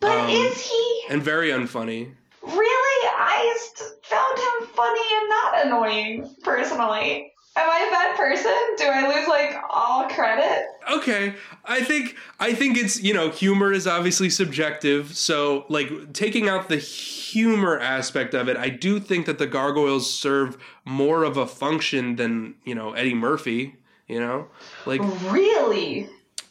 [0.00, 1.02] but um, is he?
[1.10, 2.14] and very unfunny.
[2.42, 3.08] Really?
[3.08, 3.56] I
[4.02, 7.29] found him funny and not annoying, personally.
[7.56, 8.54] Am I a bad person?
[8.78, 10.66] Do I lose, like, all credit?
[10.90, 11.34] okay
[11.66, 16.68] i think i think it's you know humor is obviously subjective so like taking out
[16.68, 21.46] the humor aspect of it i do think that the gargoyles serve more of a
[21.46, 23.76] function than you know eddie murphy
[24.08, 24.48] you know
[24.86, 26.08] like Really?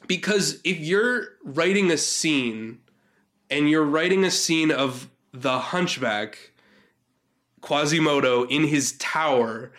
[0.08, 2.78] because if you're writing a scene
[3.50, 6.52] and you're writing a scene of the hunchback
[7.62, 9.72] quasimodo in his tower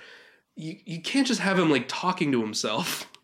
[0.57, 3.07] you, you can't just have him like talking to himself.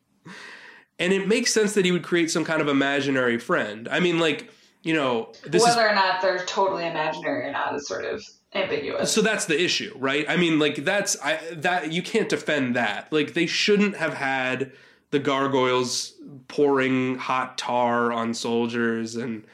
[0.99, 3.87] And it makes sense that he would create some kind of imaginary friend.
[3.87, 4.51] I mean like
[4.83, 8.25] you know this is Whether or not they're totally imaginary or not is sort of
[8.55, 9.13] ambiguous.
[9.13, 10.25] so that's the issue right?
[10.27, 13.13] I mean like that's i that you can't defend that.
[13.13, 14.73] Like they shouldn't have had
[15.11, 16.15] the gargoyles
[16.49, 19.45] pouring hot tar on soldiers and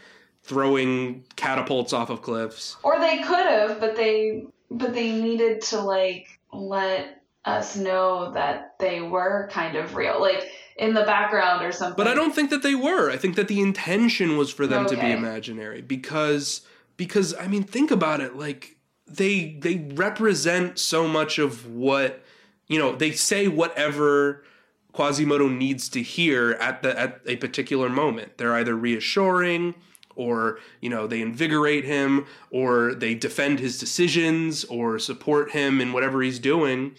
[0.43, 2.77] throwing catapults off of cliffs.
[2.83, 8.75] Or they could have, but they but they needed to like let us know that
[8.79, 11.97] they were kind of real, like in the background or something.
[11.97, 14.87] but i don't think that they were i think that the intention was for them
[14.87, 16.63] to be imaginary because
[16.97, 22.25] because i mean think about it like they they represent so much of what
[22.69, 24.43] you know they say whatever
[24.93, 28.37] Quasimodo needs to hear at the at a particular moment.
[28.37, 29.75] They're either reassuring
[30.17, 35.93] or you know they invigorate him or they defend his decisions or support him in
[35.93, 36.95] whatever he's doing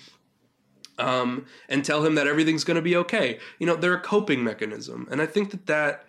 [0.97, 3.39] um, and tell him that everything's going to be okay.
[3.59, 6.05] You know, they're a coping mechanism, and I think that that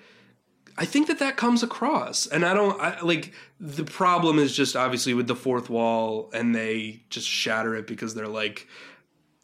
[0.76, 2.26] I think that that comes across.
[2.26, 6.54] And I don't I, like the problem is just obviously with the fourth wall, and
[6.54, 8.68] they just shatter it because they're like,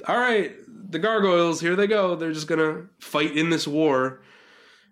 [0.07, 2.17] all right, the gargoyles, here they go.
[2.17, 4.23] They're just gonna fight in this war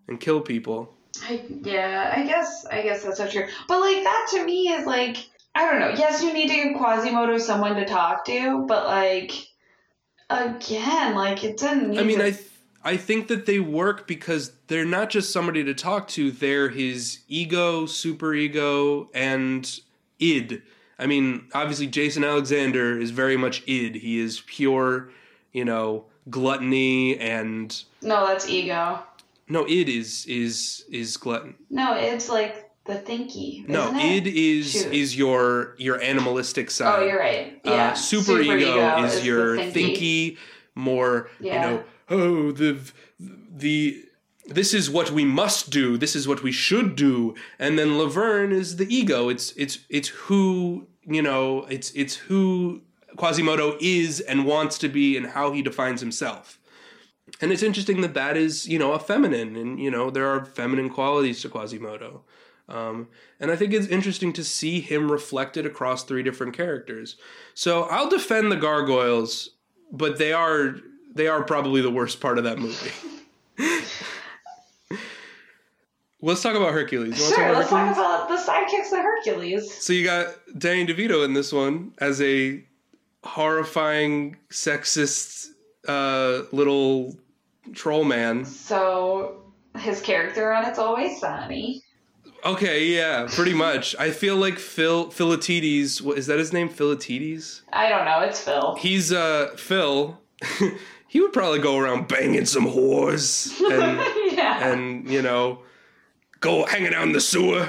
[0.07, 0.95] and kill people.
[1.25, 3.47] I, yeah, I guess I guess that's so true.
[3.67, 5.95] But like that to me is like I don't know.
[5.99, 9.48] Yes, you need to give Quasimodo someone to talk to, but like
[10.31, 11.99] again, like it didn't.
[11.99, 12.45] I mean, to- I th-
[12.85, 16.31] I think that they work because they're not just somebody to talk to.
[16.31, 19.69] They're his ego, super ego, and
[20.19, 20.63] id.
[20.99, 23.97] I mean, obviously, Jason Alexander is very much id.
[23.99, 25.11] He is pure,
[25.53, 29.01] you know, gluttony and no, that's ego.
[29.49, 31.55] no, id is is is glutton.
[31.71, 33.69] No, it's like the thinky.
[33.69, 34.27] No, isn't it?
[34.27, 34.93] id is Shoot.
[34.93, 36.99] is your your animalistic side.
[36.99, 37.61] Oh, you're right.
[37.65, 39.73] Uh, Yeah, super, ego, is, the your thinky.
[39.73, 40.37] thinky,
[40.75, 41.55] more Yeah.
[41.55, 41.85] you know.
[42.11, 42.79] Oh, the
[43.65, 44.03] the
[44.47, 45.99] this is what we must do.
[45.99, 47.35] This is what we should do.
[47.59, 49.29] And then Laverne is the ego.
[49.29, 51.67] It's it's it's who you know.
[51.69, 52.81] It's it's who
[53.17, 56.59] Quasimodo is and wants to be, and how he defines himself.
[57.43, 60.45] And it's interesting that that is you know a feminine, and you know there are
[60.47, 62.23] feminine qualities to Quasimodo.
[62.69, 63.09] Um,
[63.41, 67.17] and I think it's interesting to see him reflected across three different characters.
[67.55, 69.51] So I'll defend the gargoyles,
[69.91, 70.77] but they are
[71.15, 72.91] they are probably the worst part of that movie.
[76.21, 77.19] let's talk about Hercules.
[77.19, 79.73] You wanna Sure, let's talk about the sidekicks of Hercules.
[79.83, 82.63] So you got Danny DeVito in this one as a
[83.25, 85.49] horrifying, sexist
[85.87, 87.17] uh, little
[87.73, 88.45] troll man.
[88.45, 89.43] So
[89.79, 91.83] his character on It's Always Sunny.
[92.45, 93.97] Okay, yeah, pretty much.
[93.99, 96.01] I feel like Phil Philatides.
[96.01, 96.39] What is that?
[96.39, 97.63] His name Philatides.
[97.73, 98.77] I don't know, it's Phil.
[98.77, 100.19] He's uh Phil.
[101.09, 104.69] he would probably go around banging some whores and yeah.
[104.71, 105.61] and you know
[106.41, 107.69] go hanging out in the sewer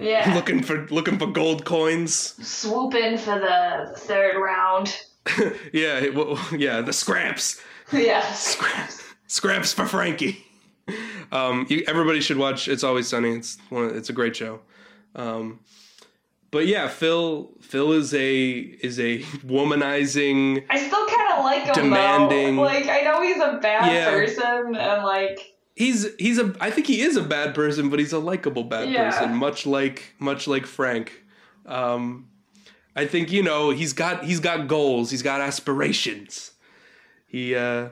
[0.00, 0.34] yeah.
[0.34, 2.14] looking for looking for gold coins.
[2.46, 4.96] Swoop in for the third round.
[5.72, 7.60] yeah, it- well, yeah, the scraps.
[7.92, 8.22] Yeah.
[8.32, 10.44] Scraps, scraps for Frankie.
[11.32, 13.30] Um, you, everybody should watch It's Always Sunny.
[13.36, 13.84] It's one.
[13.84, 14.60] of- It's a great show.
[15.14, 15.60] Um,
[16.50, 17.50] but yeah, Phil.
[17.60, 20.64] Phil is a is a womanizing.
[20.68, 22.56] I still kind of like him Demanding.
[22.56, 22.62] though.
[22.62, 24.10] Like I know he's a bad Yeah.
[24.10, 26.54] person and like He's he's a.
[26.60, 29.10] I think he is a bad person, but he's a likable bad Yeah.
[29.10, 29.34] person.
[29.36, 31.22] Much like much like Frank.
[31.64, 32.28] Um,
[32.96, 35.10] I think you know he's got he's got goals.
[35.10, 36.50] He's got aspirations.
[37.26, 37.90] He uh,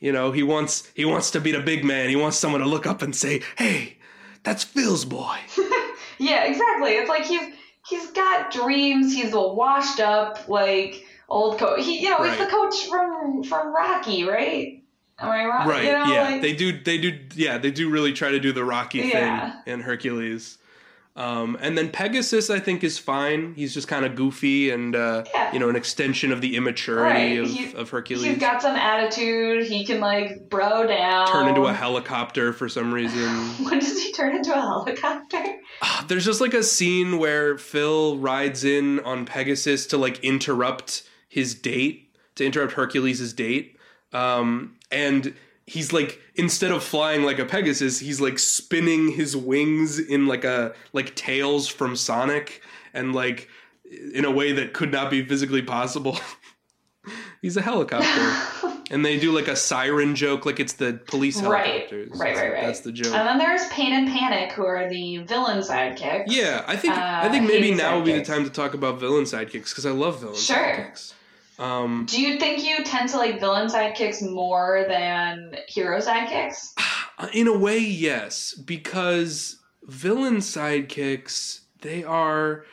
[0.00, 2.08] you know he wants he wants to be the big man.
[2.08, 3.98] He wants someone to look up and say, "Hey,
[4.42, 5.36] that's Phil's boy."
[6.18, 6.92] yeah, exactly.
[6.92, 7.52] It's like he's
[7.88, 9.12] he's got dreams.
[9.14, 11.84] He's a washed up like old coach.
[11.84, 14.82] He you know he's the coach from from Rocky, right?
[15.18, 15.68] Am I wrong?
[15.68, 18.40] right You know, yeah like- they do they do yeah they do really try to
[18.40, 19.50] do the rocky Yeah.
[19.64, 20.56] thing in hercules
[21.16, 25.24] um, and then pegasus i think is fine he's just kind of goofy and uh,
[25.34, 25.52] Yeah.
[25.52, 27.68] you know an extension of the immaturity Right.
[27.74, 29.64] of, of hercules He's got some attitude.
[29.66, 31.26] He can like bro down.
[31.26, 33.28] turn into a helicopter for some reason
[33.64, 35.42] When does he turn into a helicopter?
[35.82, 41.02] Ah, there's just like a scene where phil rides in on pegasus to like interrupt
[41.28, 43.76] his date to interrupt hercules' date
[44.12, 45.34] um, and
[45.72, 50.44] he's like instead of flying like a pegasus he's like spinning his wings in like
[50.44, 52.60] a like tails from sonic
[52.92, 53.48] and like
[54.14, 56.18] in a way that could not be physically possible
[57.42, 61.66] he's a helicopter and they do like a siren joke like it's the police Right.
[61.66, 62.64] helicopters Right, right, right.
[62.66, 66.24] that's the joke And then there's Pain and Panic, who are the villain sidekicks.
[66.26, 68.74] yeah i think i Uh, think maybe Hades now would be the time to talk
[68.74, 70.56] about villain sidekicks because i love villain Sure.
[70.56, 71.14] sidekicks
[71.60, 76.72] um Do you think you tend to like villain sidekicks more than hero sidekicks?
[77.34, 82.64] In a way, yes, because villain sidekicks they are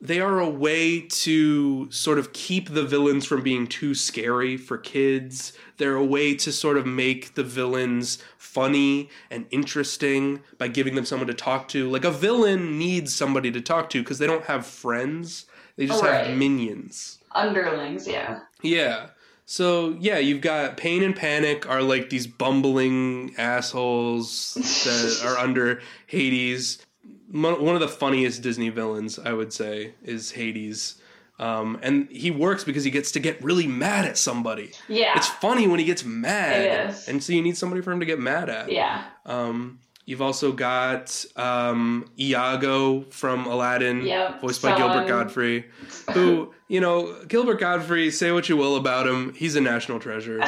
[0.00, 4.76] they are a way to sort of keep the villains from being too scary for
[4.76, 5.54] kids.
[5.78, 11.06] They're a way to sort of make the villains funny and interesting by giving them
[11.06, 11.88] someone to talk to.
[11.88, 15.46] Like a villain needs somebody to talk to because they don't have friends.
[15.76, 16.26] They just Right.
[16.26, 17.18] have minions.
[17.36, 18.40] Underlings, yeah.
[18.62, 19.08] Yeah.
[19.44, 25.80] So yeah, you've got Pain and Panic are like these bumbling assholes that are under
[26.06, 26.84] Hades.
[27.30, 30.96] One of the funniest Disney villains, I would say, is Hades.
[31.38, 34.70] Um, and he works because he gets to get really mad at somebody.
[34.88, 35.12] Yeah.
[35.16, 36.62] It's funny when he gets mad.
[36.62, 37.08] It is.
[37.08, 38.72] And so you need somebody for him to get mad at.
[38.72, 39.04] yeah.
[39.26, 44.40] Um, you've also got um, Iago from Aladdin, Yep.
[44.40, 45.64] voiced by Gilbert Gottfried,
[46.12, 50.42] who, you know, Gilbert Gottfried, say what you will about him, he's a national treasure.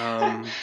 [0.00, 0.46] Um,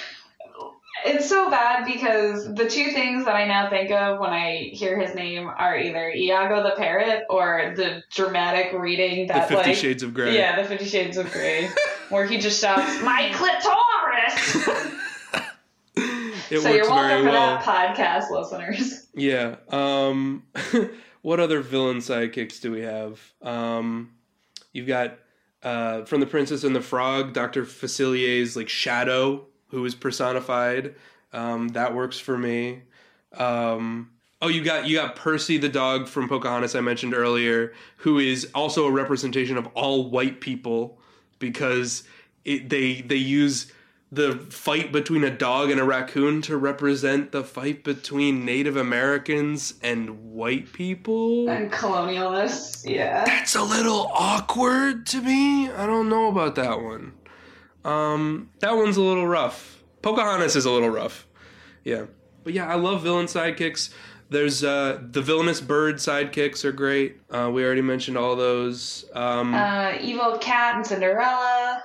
[1.06, 5.00] It's so bad because the two things that I now think of when I hear
[5.00, 9.78] his name are either Iago the parrot or the dramatic reading the that Fifty like
[9.78, 10.36] Shades of Grey.
[10.36, 11.70] yeah, the Fifty Shades of Grey,
[12.10, 14.68] where he just shouts "My clitoris."
[16.52, 17.58] it so you're works welcome very for well.
[17.58, 19.08] that, podcast listeners.
[19.16, 19.58] Yeah.
[19.70, 20.44] Um,
[21.22, 23.20] what other villain sidekicks do we have?
[23.42, 24.12] Um,
[24.72, 25.20] you've got
[25.62, 30.96] uh, from the Princess and the Frog, Doctor Facilier's like shadow, who is personified.
[31.34, 32.84] Um, that works for me.
[33.34, 38.20] Um, oh, you got you got Percy the dog from Pocahontas I mentioned earlier, who
[38.20, 41.00] is also a representation of all white people
[41.40, 42.04] because
[42.46, 43.72] it, they they use
[44.12, 49.76] the fight between a dog and a raccoon to represent the fight between Native Americans
[49.84, 51.48] and white people.
[51.50, 53.24] And colonialists, yeah.
[53.26, 55.70] That's a little awkward to me.
[55.70, 57.14] I don't know about that one.
[57.86, 59.84] Um, that one's a little rough.
[60.02, 61.28] Pocahontas is a little rough.
[61.84, 62.06] Yeah.
[62.44, 63.92] but yeah, I love villain sidekicks.
[64.32, 67.18] There's uh, the villainous bird sidekicks are great.
[67.32, 69.06] Uh, we already mentioned all those.
[69.14, 71.84] Um, Uh, Evil Cat and Cinderella.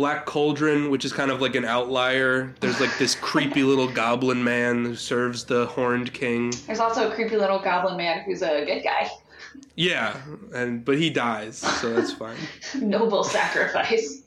[0.00, 2.54] Black Cauldron, which is kind of like an outlier.
[2.60, 6.54] There's like this creepy little goblin man who serves the Horned King.
[6.66, 9.10] There's also a creepy little goblin man who's a good guy.
[9.74, 10.16] Yeah,
[10.54, 12.38] and but he dies, so that's fine.
[12.80, 14.22] Noble sacrifice.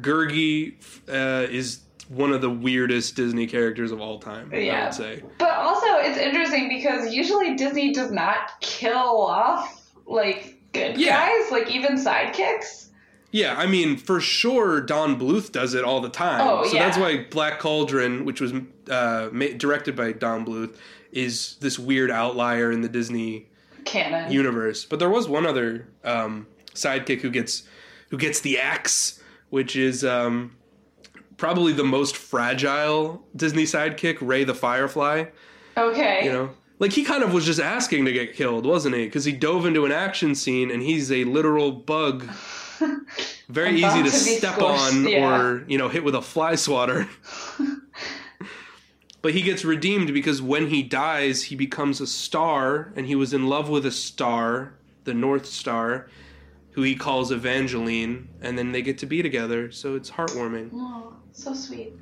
[0.00, 0.74] Gurgi
[1.08, 4.50] uh, is one of the weirdest Disney characters of all time.
[4.52, 5.22] I would say.
[5.38, 11.28] But also, it's interesting because usually Disney does not kill off like good Yeah.
[11.28, 12.85] guys, like even sidekicks.
[13.32, 16.40] Yeah, I mean, for sure, Don Bluth does it all the time.
[16.40, 16.84] Oh, so yeah.
[16.84, 18.52] that's why Black Cauldron, which was
[18.90, 20.76] uh, ma- directed by Don Bluth,
[21.12, 23.48] is this weird outlier in the Disney
[23.84, 24.30] Canon.
[24.32, 24.84] universe.
[24.84, 27.64] But there was one other um, sidekick who gets
[28.10, 29.20] who gets the axe,
[29.50, 30.56] which is um,
[31.36, 35.24] probably the most fragile Disney sidekick, Ray the Firefly.
[35.76, 36.24] okay.
[36.24, 39.04] You know, like he kind of was just asking to get killed, wasn't he?
[39.06, 42.28] Because he dove into an action scene and he's a literal bug.
[43.48, 45.40] Very easy to to step squished, on yeah.
[45.40, 47.08] or, you know, hit with a fly swatter.
[49.22, 53.32] but he gets redeemed because when he dies, he becomes a star and he was
[53.32, 54.74] in love with a star,
[55.04, 56.08] the North Star,
[56.72, 59.70] who he calls Evangeline, and then they get to be together.
[59.70, 60.70] So it's heartwarming.
[60.74, 61.92] Oh, so sweet.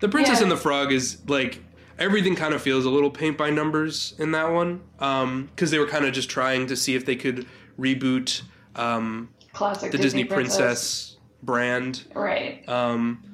[0.00, 0.44] The Princess Yeah.
[0.44, 1.62] and the Frog is like
[1.98, 5.86] everything kind of feels a little paint by numbers in that one because they were
[5.86, 7.46] kind of just trying to see if they could
[7.78, 8.42] reboot
[8.76, 11.16] um, Classic the Disney, Princess.
[11.42, 12.04] brand.
[12.14, 12.66] Right.
[12.68, 13.24] Um,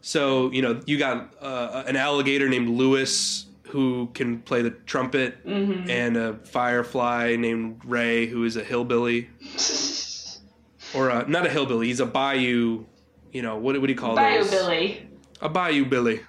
[0.00, 5.46] so you know you got uh, an alligator named Lewis who can play the trumpet,
[5.46, 5.88] Mm-hmm.
[5.88, 9.30] and a firefly named Ray who is a hillbilly,
[10.94, 11.86] or a, not a hillbilly.
[11.86, 12.84] He's a bayou.
[13.32, 13.80] You know what?
[13.80, 14.50] What do you call Bayou those?
[14.50, 15.08] Billy.
[15.40, 16.20] A bayou billy.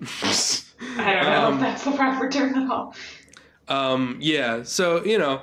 [0.98, 2.94] I don't know Um, if that's the proper term at all.
[3.68, 5.42] Um, yeah, so you know,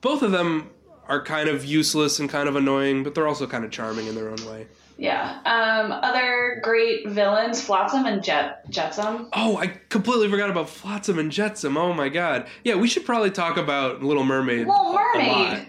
[0.00, 0.70] both of them
[1.08, 4.14] are kind of useless and kind of annoying, but they're also kind of charming in
[4.14, 4.66] their own way.
[4.98, 5.40] Yeah.
[5.44, 9.28] Um, other great villains, Flotsam and Jet Jetsam.
[9.34, 11.76] Oh, I completely forgot about Flotsam and Jetsam.
[11.76, 12.46] Oh my god.
[12.64, 14.66] Yeah, we should probably talk about Little Mermaid.
[14.66, 15.16] Little a lot.
[15.16, 15.66] Mermaid.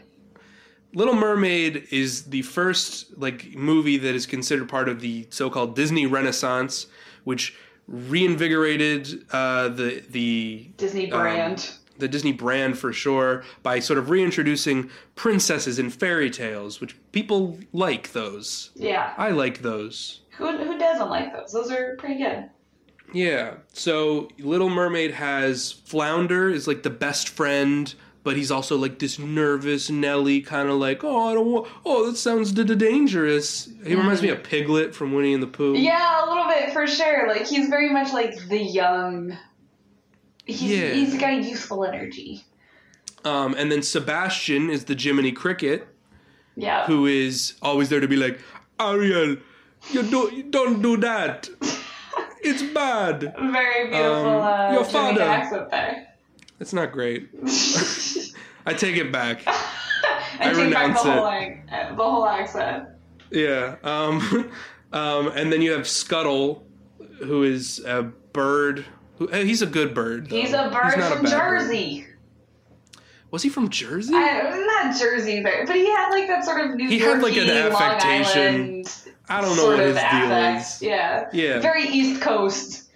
[0.94, 6.06] Little Mermaid is the first like movie that is considered part of the so-called Disney
[6.06, 6.88] Renaissance,
[7.26, 7.56] which
[7.88, 11.70] reinvigorated uh, the the Disney Um, brand.
[12.00, 17.58] The Disney brand for sure by sort of reintroducing princesses in fairy tales, which people
[17.74, 18.72] like those.
[18.76, 19.14] yeah.
[19.18, 20.22] I like those.
[20.38, 21.52] Who, who doesn't like those?
[21.52, 22.50] Those are pretty good.
[23.14, 23.56] Yeah.
[23.74, 27.94] So Little Mermaid has Flounder is like the best friend,
[28.24, 32.06] but he's also like this nervous Nelly kind of like, oh, I don't want, oh,
[32.08, 33.70] that sounds d- d- dangerous.
[33.86, 35.78] He reminds me of Piglet from Winnie and the Pooh.
[35.78, 37.28] Yeah, a little bit for sure.
[37.30, 39.38] Like he's very much like the young.
[40.48, 40.94] He's, Yeah.
[40.94, 42.44] he's got youthful energy.
[43.26, 45.88] Um, and then Sebastian is the Jiminy Cricket,
[46.56, 46.86] Yeah.
[46.86, 48.40] who is always there to be like,
[48.80, 49.38] Ariel,
[49.92, 51.50] you do you don't do that.
[52.42, 53.34] It's bad.
[53.38, 54.42] Very beautiful.
[54.42, 55.22] Um, uh, your father.
[55.22, 56.08] accent there.
[56.60, 57.30] It's not great.
[58.66, 59.42] I take it back.
[59.46, 59.52] I,
[60.40, 61.58] I take back renounce the whole, it.
[61.72, 62.90] uh, the whole accent.
[63.32, 63.76] Yeah.
[63.84, 64.52] Um,
[64.94, 66.66] um, and then you have Scuttle,
[67.20, 68.86] who is a bird.
[69.32, 70.30] He's a good bird.
[70.30, 70.36] though.
[70.36, 71.32] He's a bird not from bird.
[71.32, 72.08] Jersey.
[73.32, 74.14] Was he from Jersey?
[74.16, 77.36] I, not Jersey, but, but he had like that sort of New He had, like,
[77.36, 78.86] an affectation.
[79.30, 80.82] I don't know what of his deal is.
[80.82, 81.30] Yeah.
[81.34, 81.60] Yeah.
[81.60, 82.90] Very East Coast.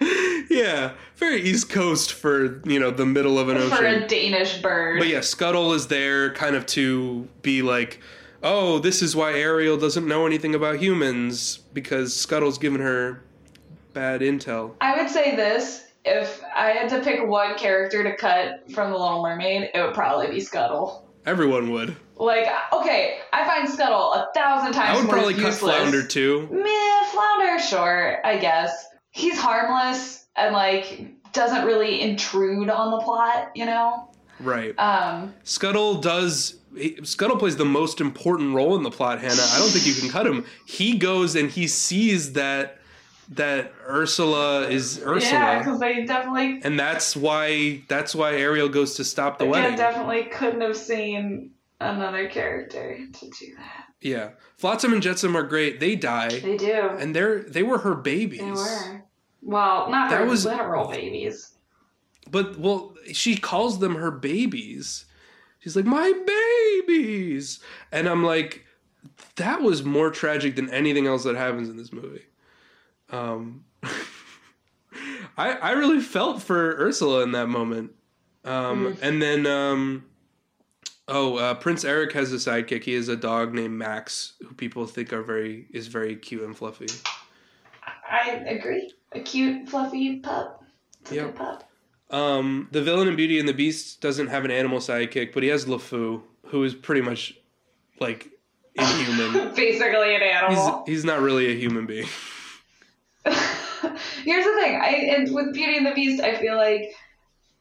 [0.50, 0.94] yeah.
[1.14, 3.76] Very East Coast for you know the middle of an ocean.
[3.76, 4.98] For a Danish bird.
[4.98, 8.00] But yeah, Scuttle is there kind of to be like,
[8.42, 13.22] oh, this is why Ariel doesn't know anything about humans because Scuttle's given her
[13.92, 14.74] bad intel.
[14.80, 15.84] I would say this.
[16.04, 19.94] If I had to pick one character to cut from The Little Mermaid, it would
[19.94, 21.08] probably be Scuttle.
[21.24, 21.96] Everyone would.
[22.16, 25.54] Like, okay, I find Scuttle a thousand times I would more probably cut.
[25.54, 26.48] Flounder too.
[26.50, 28.88] Meh, Flounder, sure, I guess.
[29.10, 34.10] He's harmless and like doesn't really intrude on the plot, you know.
[34.40, 34.76] Right.
[34.78, 36.58] Um, Scuttle does.
[36.76, 39.34] He, Scuttle plays the most important role in the plot, Hannah.
[39.52, 40.44] I don't think you can cut him.
[40.66, 42.78] He goes and he sees that
[43.30, 48.94] that Ursula is Ursula, yeah, because they definitely, and that's why that's why Ariel goes
[48.96, 49.76] to stop the wedding.
[49.76, 51.50] definitely couldn't have seen
[51.80, 53.86] another character to do that.
[54.00, 55.78] Yeah, Flotsam and Jetsam are great.
[55.80, 56.72] They die, They do.
[56.98, 58.40] and they're they were her babies.
[58.40, 59.04] They were.
[59.42, 61.48] Well, not That was- literal babies.
[62.30, 65.04] But well, she calls them her babies.
[65.60, 66.12] She's like, "My
[66.86, 67.60] babies."
[67.90, 68.64] And I'm like,
[69.36, 72.22] that was more tragic than anything else that happens in this movie.
[73.12, 73.64] Um
[75.38, 77.92] I, I really felt for Ursula in that moment.
[78.44, 78.98] Um, Mm.
[79.02, 80.04] And then, um,
[81.08, 82.82] oh, uh, Prince Eric has a sidekick.
[82.84, 86.56] He has a dog named Max, who people think are very is very cute and
[86.56, 86.88] fluffy.
[88.10, 88.92] I agree.
[89.12, 90.64] A cute, fluffy pup.
[91.00, 91.34] It's a Yep.
[91.36, 91.70] pup.
[92.10, 95.48] Um, the villain in Beauty and the Beast doesn't have an animal sidekick, but he
[95.48, 97.34] has LeFou, who is pretty much
[98.00, 98.28] like
[98.74, 99.54] inhuman.
[99.56, 100.84] Basically, an he's animal.
[100.86, 102.06] he's not really a human being.
[104.24, 104.80] Here's the thing.
[104.80, 106.92] I and with Beauty and the Beast, I feel like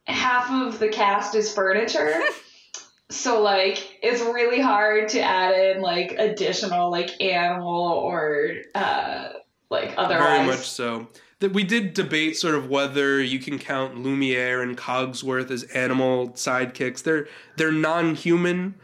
[0.06, 2.22] half of the cast is furniture.
[3.10, 9.30] so like it's really hard to add in like additional like animal or uh
[9.70, 10.28] like otherwise.
[10.28, 11.08] Very much so.
[11.40, 16.30] That we did debate sort of whether you can count Lumiere and Cogsworth as animal
[16.30, 17.02] sidekicks.
[17.02, 18.76] They're they're non-human.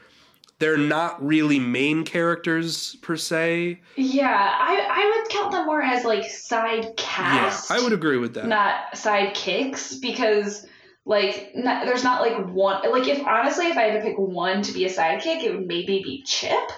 [0.59, 3.79] They're not really main characters per se.
[3.95, 4.86] Yeah, I I
[5.27, 7.69] would count them more as like side cast.
[7.69, 8.47] Yeah, I would agree with that.
[8.47, 10.65] not sidekicks because
[11.05, 14.61] like not, there's not like one like if honestly if I had to pick one
[14.63, 16.69] to be a sidekick it would maybe be Chip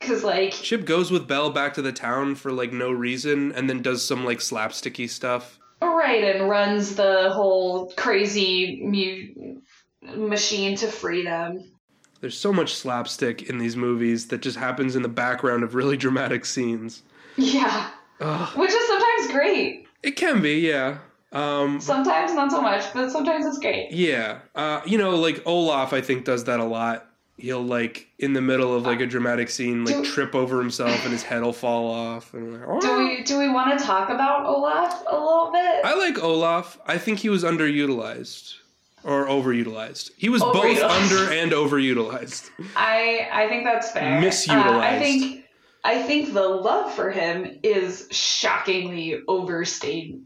[0.00, 3.68] because like Chip goes with Belle back to the town for like no reason and
[3.68, 5.58] then does some like slapsticky stuff.
[5.80, 9.60] right and runs the whole crazy mu-
[10.16, 11.62] machine to freedom.
[12.20, 15.96] There's so much slapstick in these movies that just happens in the background of really
[15.96, 17.02] dramatic scenes.
[17.54, 18.56] Yeah, Ugh.
[18.58, 19.86] which is sometimes great.
[20.02, 20.98] It can be, yeah.
[21.32, 23.90] Um, Sometimes not so much, but sometimes it's great.
[23.92, 24.38] Yeah.
[24.54, 27.04] Uh, you know, like Olaf, I think, does that a lot.
[27.36, 31.04] He'll, like, in the middle of, like, a dramatic scene, like, Do- trip over himself
[31.04, 32.34] and his head will fall off.
[32.34, 35.84] And like, "Oh." Do we do we want to talk about Olaf a little bit?
[35.84, 36.78] I like Olaf.
[36.86, 38.54] I think he was underutilized.
[39.04, 40.10] Or overutilized.
[40.16, 42.50] He was both under and overutilized.
[42.76, 44.20] I I think that's fair.
[44.20, 44.74] Misutilized.
[44.74, 45.44] Uh, I think
[45.88, 50.20] I think the love for him is shockingly overstated.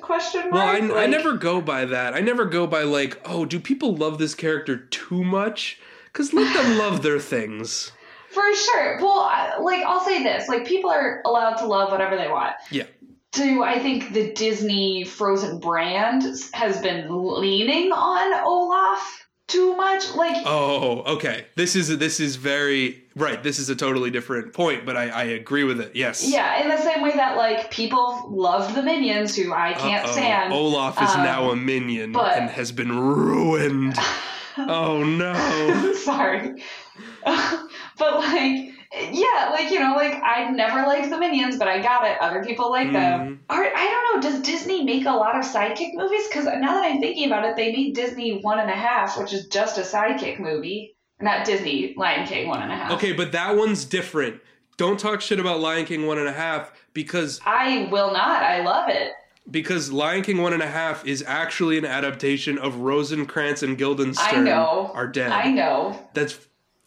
[0.00, 0.52] Question mark.
[0.52, 1.00] Well, I, mark.
[1.00, 2.14] I never go by that.
[2.14, 5.80] I never go by, like, oh, do people love this character too much?
[6.12, 7.90] Because let them love their things.
[8.30, 8.98] for sure.
[9.00, 12.54] Well, I, like I'll say this: like people are allowed to love whatever they want.
[12.70, 12.86] Yeah.
[13.32, 16.22] Do I think the Disney Frozen brand
[16.52, 20.14] has been leaning on Olaf too much?
[20.14, 21.46] Like Oh, okay.
[21.56, 23.42] This is this is very right.
[23.42, 25.92] This is a totally different point, but I, I agree with it.
[25.94, 26.26] Yes.
[26.28, 30.12] Yeah, in the same way that like people loved the minions, who I can't Uh-oh.
[30.12, 30.52] stand.
[30.52, 33.96] Olaf is Um, now a minion but- and has been ruined.
[34.58, 35.92] oh no.
[36.04, 36.62] Sorry,
[37.24, 38.70] but like,
[39.10, 42.16] yeah, like you know, like I never liked the minions, but I got it.
[42.20, 43.40] Other people like them.
[43.48, 43.54] Mm.
[43.54, 44.30] Are, I don't know.
[44.30, 46.26] Does Disney make a lot of sidekick movies?
[46.28, 49.32] Because now that I'm thinking about it, they made Disney One and a Half, which
[49.32, 50.93] is just a sidekick movie.
[51.20, 52.92] Not Disney Lion King One and a Half.
[52.92, 54.40] Okay, but that one's different.
[54.76, 58.42] Don't talk shit about Lion King one and a half because I will not.
[58.42, 59.12] I love it.
[59.48, 64.40] because Lion King one and a half is actually an adaptation of Rosencrantz and Guildenstern
[64.40, 64.90] I know.
[64.92, 65.30] are dead.
[65.30, 65.96] I know.
[66.14, 66.38] That's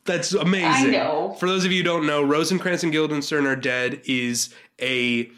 [0.04, 0.90] that's amazing.
[0.90, 1.36] I know.
[1.40, 5.30] For those of you who don't know, Rosencrantz and Guildenstern are dead is a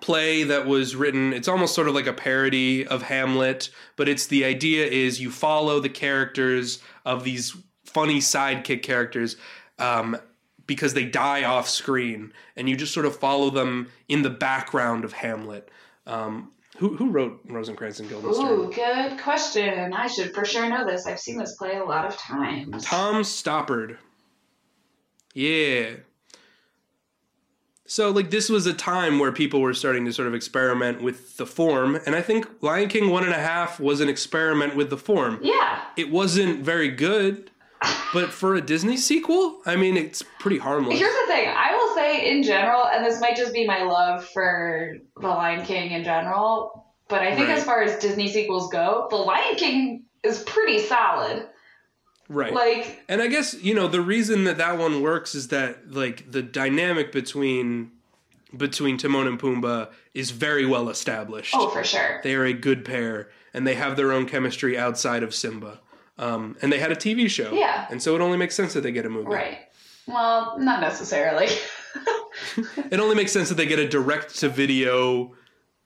[0.00, 1.32] play that was written.
[1.34, 5.30] It's almost sort of like a parody of Hamlet, but it's the idea is you
[5.30, 7.56] follow the characters of these
[7.88, 9.36] funny sidekick characters.
[9.78, 10.16] Um,
[10.66, 15.02] because they die off screen, and you just sort of follow them in the background
[15.02, 15.70] of Hamlet.
[16.06, 18.46] Um, who who wrote Rosencrantz and Guildenstern?
[18.46, 19.92] Ooh, good question.
[19.92, 21.06] I should for sure know this.
[21.06, 22.84] I've seen this play a lot of times.
[22.84, 23.96] Tom Stoppard.
[25.34, 25.94] Yeah.
[27.86, 31.38] So like this was a time where people were starting to sort of experiment with
[31.38, 34.90] the form, and I think Lion King one and a half was an experiment with
[34.90, 35.40] the form.
[35.42, 35.82] Yeah.
[35.96, 37.50] It wasn't very good,
[38.12, 40.98] but for a Disney sequel, I mean it's pretty harmless.
[40.98, 41.48] Here's the thing.
[41.48, 45.64] I will say in general, and this might just be my love for The Lion
[45.64, 47.58] King in general, but I think Right.
[47.58, 51.46] as far as Disney sequels go, The Lion King is pretty solid.
[52.28, 52.52] Right.
[52.52, 56.30] Like, And I guess you know the reason that that one works is that like
[56.30, 57.92] the dynamic between
[58.56, 61.54] between Timon and Pumbaa is very well established.
[61.56, 62.20] oh, for sure.
[62.24, 65.80] They are a good pair, and they have their own chemistry outside of Simba.
[66.18, 67.86] Um, and they had a TV show, Yeah.
[67.90, 69.28] and so it only makes sense that they get a movie.
[69.30, 69.58] Right.
[70.06, 71.48] Well, not necessarily.
[72.90, 75.34] It only makes sense that they get a direct-to-video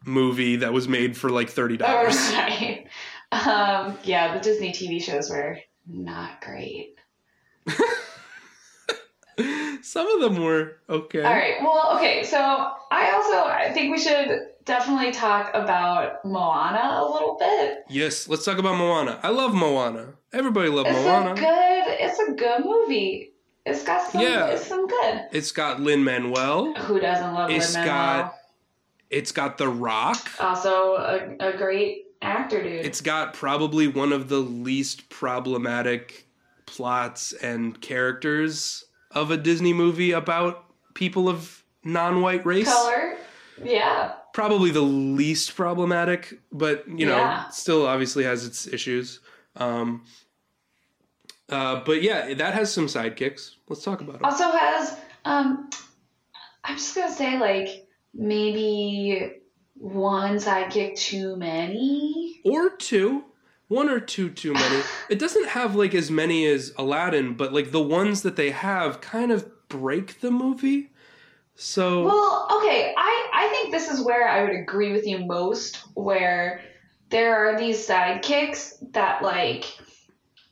[0.05, 2.15] movie that was made for like thirty dollars.
[2.19, 2.87] Oh, right.
[3.33, 6.97] Um, yeah, the Disney TV shows were not great.
[9.83, 11.23] Some of them were okay.
[11.23, 11.55] All right.
[11.63, 12.23] Well, okay.
[12.25, 17.79] So I also I think we should definitely talk about Moana a little bit.
[17.89, 19.19] Yes, let's talk about Moana.
[19.23, 20.15] I love Moana.
[20.33, 21.33] Everybody loved It's Moana.
[21.33, 21.85] a good.
[22.01, 23.33] It's a good movie.
[23.67, 24.23] It's got some.
[24.23, 24.47] Yeah.
[24.49, 25.27] It's some good.
[25.33, 26.75] It's got Lin Manuel.
[26.75, 27.51] Who doesn't love?
[27.51, 28.35] It's got-
[29.11, 30.27] It's got The Rock.
[30.41, 32.85] Also, a, a great actor, dude.
[32.87, 36.27] It's got probably one of the least problematic
[36.65, 40.65] plots and characters of a Disney movie about
[40.95, 42.73] people of non-white race.
[42.73, 43.17] Color.
[43.63, 44.13] Yeah.
[44.33, 47.49] Probably the least problematic, but you know, Yeah.
[47.51, 49.21] still obviously has its issues.
[49.57, 50.05] Um,
[51.53, 53.57] uh, but yeah, that has some sidekicks.
[53.69, 54.25] Let's talk about it.
[54.25, 55.71] Also has, um,
[56.65, 59.33] I'm just gonna say, like, maybe
[59.75, 62.41] one sidekick too many.
[62.45, 63.25] or two
[63.69, 67.71] one or two too many it doesn't have like as many as aladdin but like
[67.71, 70.91] the ones that they have kind of break the movie
[71.55, 75.77] so Well, okay, I, I think this is where I would agree with you most,
[75.95, 76.63] where
[77.11, 79.65] there are these sidekicks that, like,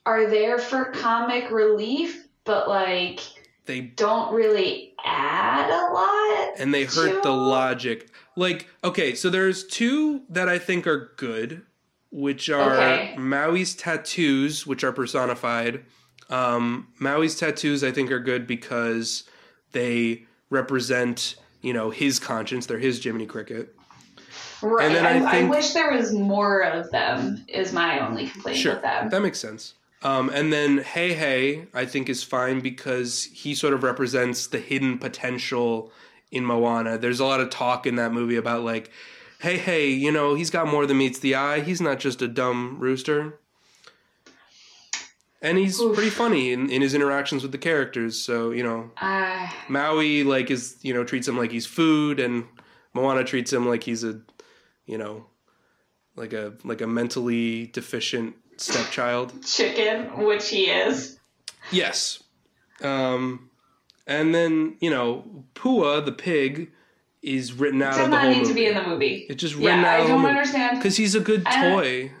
[0.05, 3.19] are there for comic relief, but, like,
[3.65, 6.53] they don't really add a lot.
[6.59, 11.61] and they hurt the logic like okay so there's two that i think are good
[12.11, 13.15] which are Okay.
[13.17, 15.85] maui's tattoos which are personified
[16.29, 19.23] um, maui's tattoos i think are good because
[19.71, 23.75] they represent you know his conscience they're his jiminy cricket
[24.63, 24.85] Right.
[24.85, 28.59] And then I I, I, wish there was more of them, is my only complaint
[28.59, 29.09] Sure, with them.
[29.09, 29.73] that makes sense.
[30.03, 34.59] Um, and then Hey Hey, I think is fine because he sort of represents the
[34.59, 35.91] hidden potential
[36.31, 36.97] in Moana.
[36.97, 38.89] There's a lot of talk in that movie about like,
[39.39, 41.59] hey hey, you know, he's got more than meets the eye.
[41.61, 43.37] He's not just a dumb rooster.
[45.43, 45.95] And he's Oof.
[45.95, 48.19] pretty funny in, in his interactions with the characters.
[48.19, 52.45] So you know, Uh, Maui like is you know treats him like he's food, and
[52.93, 54.21] Moana treats him like he's a,
[54.85, 55.25] you know,
[56.15, 59.33] like a like a mentally deficient stepchild.
[59.45, 61.19] chicken, which he is.
[61.71, 62.21] Yes.
[62.81, 63.49] Um,
[64.07, 65.23] and then you know
[65.55, 66.71] Pua the pig
[67.21, 68.65] is written out Does of the not whole need to be movie.
[68.67, 69.25] in the movie.
[69.29, 70.77] It's just written Yeah, out I don't movie understand.
[70.79, 72.11] because he's a good toy.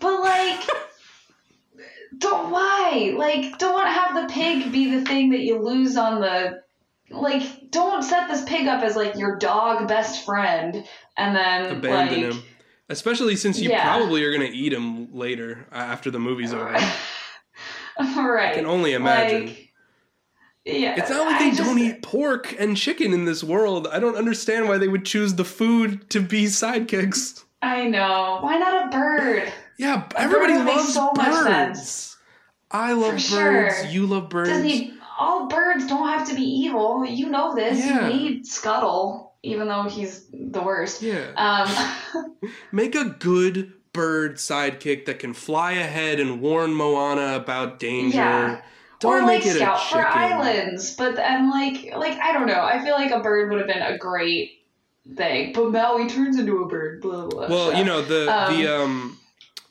[0.00, 0.60] But like,
[2.18, 3.14] don't why?
[3.16, 6.62] Like, don't have the pig be the thing that you lose on the.
[7.10, 10.84] Like, don't set this pig up as like your dog best friend,
[11.16, 12.42] and then Abandon like, him,
[12.88, 13.82] especially since you Yeah.
[13.82, 16.64] probably are gonna eat him later after the movie's over.
[17.98, 18.50] right.
[18.52, 19.46] I can only imagine.
[19.46, 19.72] Like,
[20.64, 23.86] yeah, It's not like they just- don't eat pork and chicken in this world.
[23.90, 27.44] I don't understand why they would choose the food to be sidekicks.
[27.62, 28.38] I know.
[28.40, 29.52] Why not a bird?
[29.78, 32.16] Yeah, A everybody bird loves so birds.
[32.70, 33.76] I love For birds.
[33.82, 33.90] sure.
[33.90, 34.48] You love birds.
[34.48, 37.04] Disney, all birds don't have to be evil.
[37.04, 37.78] You know this.
[37.84, 38.08] Yeah.
[38.08, 41.02] You made Scuttle, even though he's the worst.
[41.02, 41.30] Yeah.
[41.36, 48.18] Um, Make a good bird sidekick that can fly ahead and warn Moana about danger.
[48.18, 48.60] Yeah.
[48.98, 49.98] Don't or like make it Scout for.
[50.06, 52.62] Islands, but then like like I don't know.
[52.62, 54.64] I feel like a bird would have been a great
[55.16, 57.02] thing, but Maui turns into a bird.
[57.02, 57.48] Blah blah.
[57.48, 57.78] Well, so.
[57.78, 59.25] you know the Um, the um a-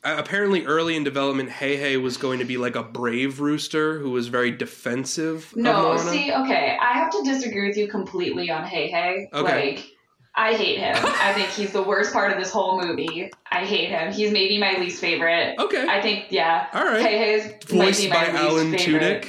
[0.06, 4.12] apparently early in development, Hey Hey was going to be like a brave rooster who
[4.12, 5.52] was very defensive.
[5.56, 9.30] No, see, okay, I have to disagree with you completely on Hey Hey.
[9.34, 9.76] Okay.
[9.76, 9.92] Like,
[10.38, 10.98] I hate him.
[10.98, 13.32] I think he's the worst part of this whole movie.
[13.52, 14.12] I hate him.
[14.12, 15.56] He's maybe my least favorite.
[15.58, 15.88] Okay.
[15.88, 16.68] I think, yeah.
[16.74, 17.02] All right.
[17.02, 19.24] Hey Hey's might Voiced by my Alan favorite.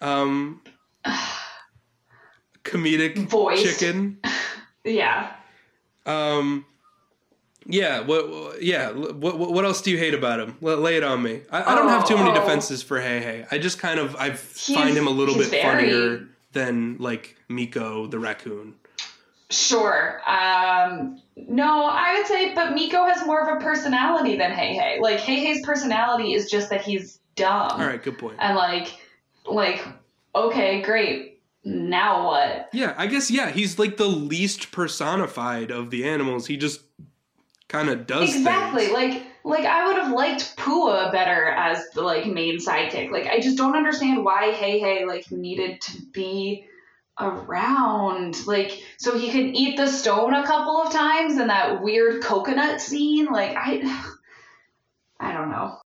[0.00, 0.06] Tudyk.
[0.06, 0.62] Um,
[2.64, 3.62] comedic Voice.
[3.62, 4.18] chicken.
[4.84, 5.32] Yeah.
[6.06, 6.64] Um,
[7.68, 8.00] yeah.
[8.00, 8.60] What?
[8.62, 8.90] Yeah.
[8.90, 9.38] What?
[9.38, 10.56] What else do you hate about him?
[10.60, 11.42] Lay it on me.
[11.50, 13.46] I, I don't have too many Oh, defenses for Hey Hey.
[13.50, 18.10] I just kind of I find him a little bit very- funnier than like Meeko
[18.10, 18.74] the raccoon.
[19.50, 20.20] Sure.
[20.28, 24.98] Um, no, I would say, but Meeko has more of a personality than Hey Hey.
[25.00, 27.70] Like, Hey Hey's personality is just that he's dumb.
[27.80, 28.02] All right.
[28.02, 28.36] Good point.
[28.40, 28.98] And, like,
[29.46, 29.82] like,
[30.34, 31.40] okay, great.
[31.64, 32.68] Now what?
[32.72, 32.94] Yeah.
[32.98, 33.30] I guess.
[33.30, 33.50] Yeah.
[33.50, 36.46] He's like the least personified of the animals.
[36.46, 36.80] He just
[37.68, 38.86] kind of does exactly.
[38.86, 38.94] things.
[38.94, 43.10] like like i would have liked pua better as the like main sidekick.
[43.10, 46.66] Like i just don't understand why hey hey like needed to be
[47.20, 48.46] around.
[48.46, 52.80] Like so he could eat the stone a couple of times in that weird coconut
[52.80, 53.26] scene.
[53.26, 54.14] Like i
[55.20, 55.78] i don't know.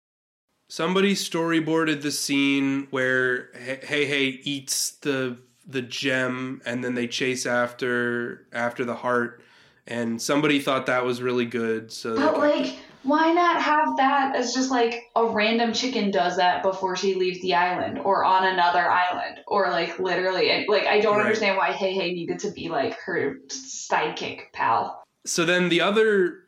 [0.67, 7.45] Somebody storyboarded the scene where Hey Hey eats the the gem and then they chase
[7.45, 9.43] after after the heart
[9.87, 12.79] and somebody thought that was really good so but like it.
[13.03, 17.41] why not have that as just like a random chicken does that before she leaves
[17.41, 21.25] the island or on another island or like literally and, like i don't Right.
[21.25, 26.39] understand why hey hey needed to be like her sidekick pal so then the other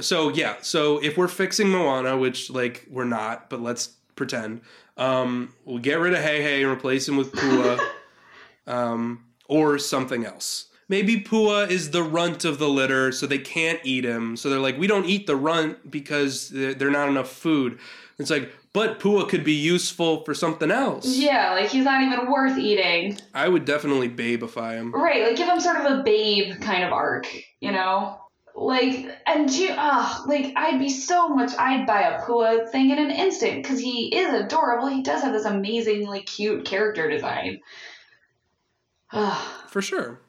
[0.00, 4.60] so yeah so if we're fixing Moana which like we're not but let's pretend
[4.96, 7.78] um we'll get rid of Hey Hey and replace him with Pua
[8.66, 13.80] um or something else maybe Pua is the runt of the litter, so they can't
[13.84, 14.36] eat him.
[14.36, 17.78] So they're like, we don't eat the runt because there's not enough food.
[18.18, 21.06] It's like, but Pua could be useful for something else.
[21.06, 23.18] Yeah, like he's not even worth eating.
[23.34, 24.92] I would definitely babeify him.
[24.92, 27.26] Right, like give him sort of a babe kind of arc,
[27.60, 28.20] you know?
[28.54, 32.98] Like, and you, ah, like I'd be so much, I'd buy a Pua thing in
[32.98, 34.88] an instant because he is adorable.
[34.88, 37.60] He does have this amazingly cute character design.
[39.68, 40.20] For sure.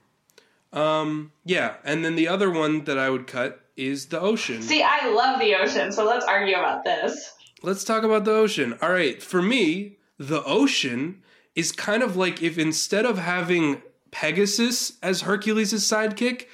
[0.72, 4.62] Um, yeah, and then the other one that I would cut is the ocean.
[4.62, 7.34] See, I love the ocean, so let's argue about this.
[7.64, 8.78] Let's talk about the ocean.
[8.82, 11.24] All right, for me, the ocean
[11.56, 16.46] is kind of like if instead of having Pegasus as Hercules' sidekick,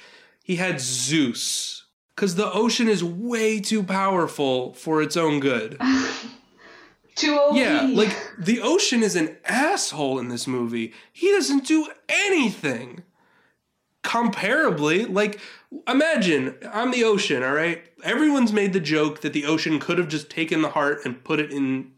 [0.42, 1.84] he had Zeus.
[2.14, 5.78] Because the ocean is way too powerful for its own good.
[7.14, 7.56] too OP.
[7.56, 10.92] Yeah, like the ocean is an asshole in this movie.
[11.12, 13.02] He doesn't do anything.
[14.06, 15.40] Comparably, like
[15.88, 17.82] imagine I'm the ocean, all right?
[18.04, 21.40] Everyone's made the joke that the ocean could have just taken the heart and put
[21.40, 21.90] it in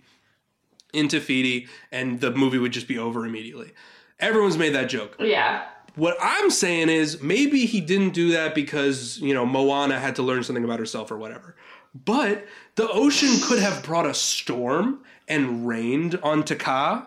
[0.94, 3.72] into Fiti and the movie would just be over immediately.
[4.18, 5.16] Everyone's made that joke.
[5.20, 5.66] Yeah.
[5.96, 10.22] What I'm saying is maybe he didn't do that because, you know, Moana had to
[10.22, 11.56] learn something about herself or whatever.
[11.94, 12.46] But
[12.76, 17.06] the ocean could have brought a storm and rained on Te Kā.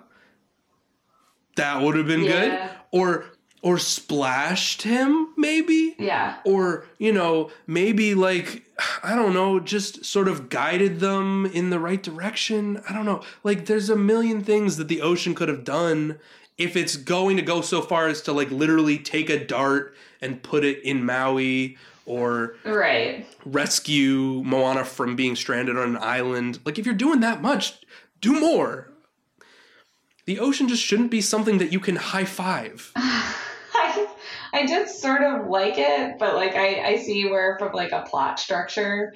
[1.56, 2.32] That would have been Yeah.
[2.32, 2.70] good.
[2.92, 3.26] Or
[3.64, 5.96] or splashed him maybe?
[6.00, 6.38] Yeah.
[6.46, 8.64] or you know maybe like
[9.04, 12.82] i don't know just sort of guided them in the right direction?
[12.90, 13.22] I don't know.
[13.44, 16.18] Like there's a million things that the ocean could have done
[16.58, 20.42] if it's going to go so far as to like literally take a dart and
[20.44, 23.26] put it in maui or Right.
[23.46, 26.60] rescue moana from being stranded on an island.
[26.66, 27.80] Like if you're doing that much
[28.22, 28.88] do more.
[30.26, 32.92] The ocean just shouldn't be something that you can high five
[34.54, 38.02] I, did sort of like it, but like I, I see where from like a
[38.02, 39.14] plot structure,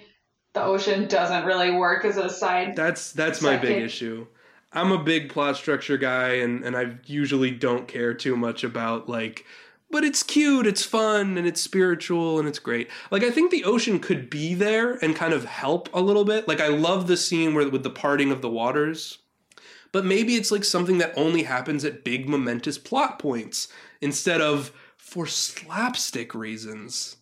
[0.54, 2.76] the ocean doesn't really work as a side.
[2.76, 4.28] That's that's my big issue.
[4.72, 9.08] I'm a big plot structure guy, and and I usually don't care too much about
[9.08, 9.46] like.
[9.92, 12.90] But it's cute, it's fun, and it's spiritual, and it's great.
[13.12, 16.48] Like I think the ocean could be there and kind of help a little bit.
[16.48, 19.20] Like I love the scene where with the parting of the waters,
[19.92, 23.68] but maybe it's like something that only happens at big momentous plot points
[24.02, 24.74] instead of
[25.16, 27.16] for slapstick reasons.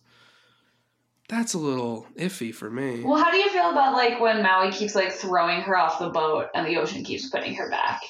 [1.28, 3.02] That's a little iffy for me.
[3.02, 6.10] Well, how do you feel about like when Maui keeps like throwing her off the
[6.10, 8.02] boat and the ocean keeps putting her back?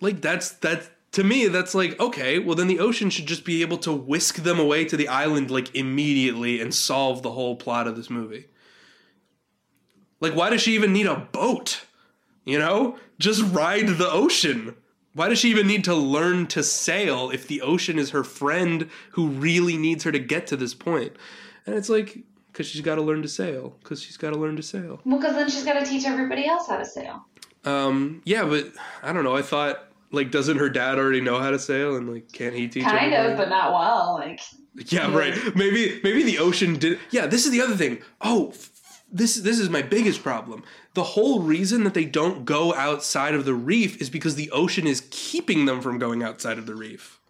[0.00, 3.62] like that's that's to me that's like okay well then the ocean should just be
[3.62, 7.86] able to whisk them away to the island like immediately and solve the whole plot
[7.86, 8.46] of this movie
[10.20, 11.84] like why does she even need a boat
[12.44, 14.74] you know just ride the ocean
[15.16, 18.88] why does she even need to learn to sail if the ocean is her friend
[19.12, 21.12] who really needs her to get to this point?
[21.66, 22.18] and it's like
[22.52, 25.18] because she's got to learn to sail because she's got to learn to sail Well,
[25.18, 27.24] because then she's got to teach everybody else how to sail.
[27.64, 29.36] um, yeah, but I don't know.
[29.36, 32.68] I thought like, doesn't her dad already know how to sail, and like, can't he
[32.68, 32.84] teach?
[32.84, 32.90] Her?
[32.90, 33.32] Kind everybody?
[33.32, 34.14] of, but not well.
[34.20, 34.40] Like,
[34.92, 35.34] yeah, right.
[35.56, 36.98] Maybe maybe the ocean did.
[37.10, 37.98] Yeah, this is the other thing.
[38.20, 38.52] Oh,
[39.10, 40.64] this this is my biggest problem.
[40.94, 44.86] The whole reason that they don't go outside of the reef is because the ocean
[44.86, 47.20] is keeping them from going outside of the reef.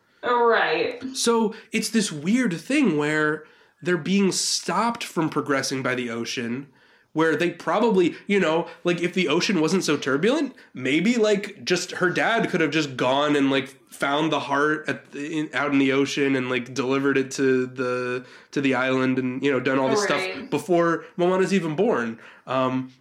[0.49, 1.03] right.
[1.15, 3.45] So it's this weird thing where
[3.83, 6.69] they're being stopped from progressing by the ocean.
[7.13, 11.93] Where they probably, you know, like if the ocean wasn't so turbulent, maybe like just
[11.93, 15.73] her dad could have just gone and like found the heart at the, in, out
[15.73, 19.59] in the ocean and like delivered it to the to the island and you know
[19.61, 20.21] done all this Right.
[20.37, 22.19] stuff before Moana's even born.
[22.47, 22.93] Um,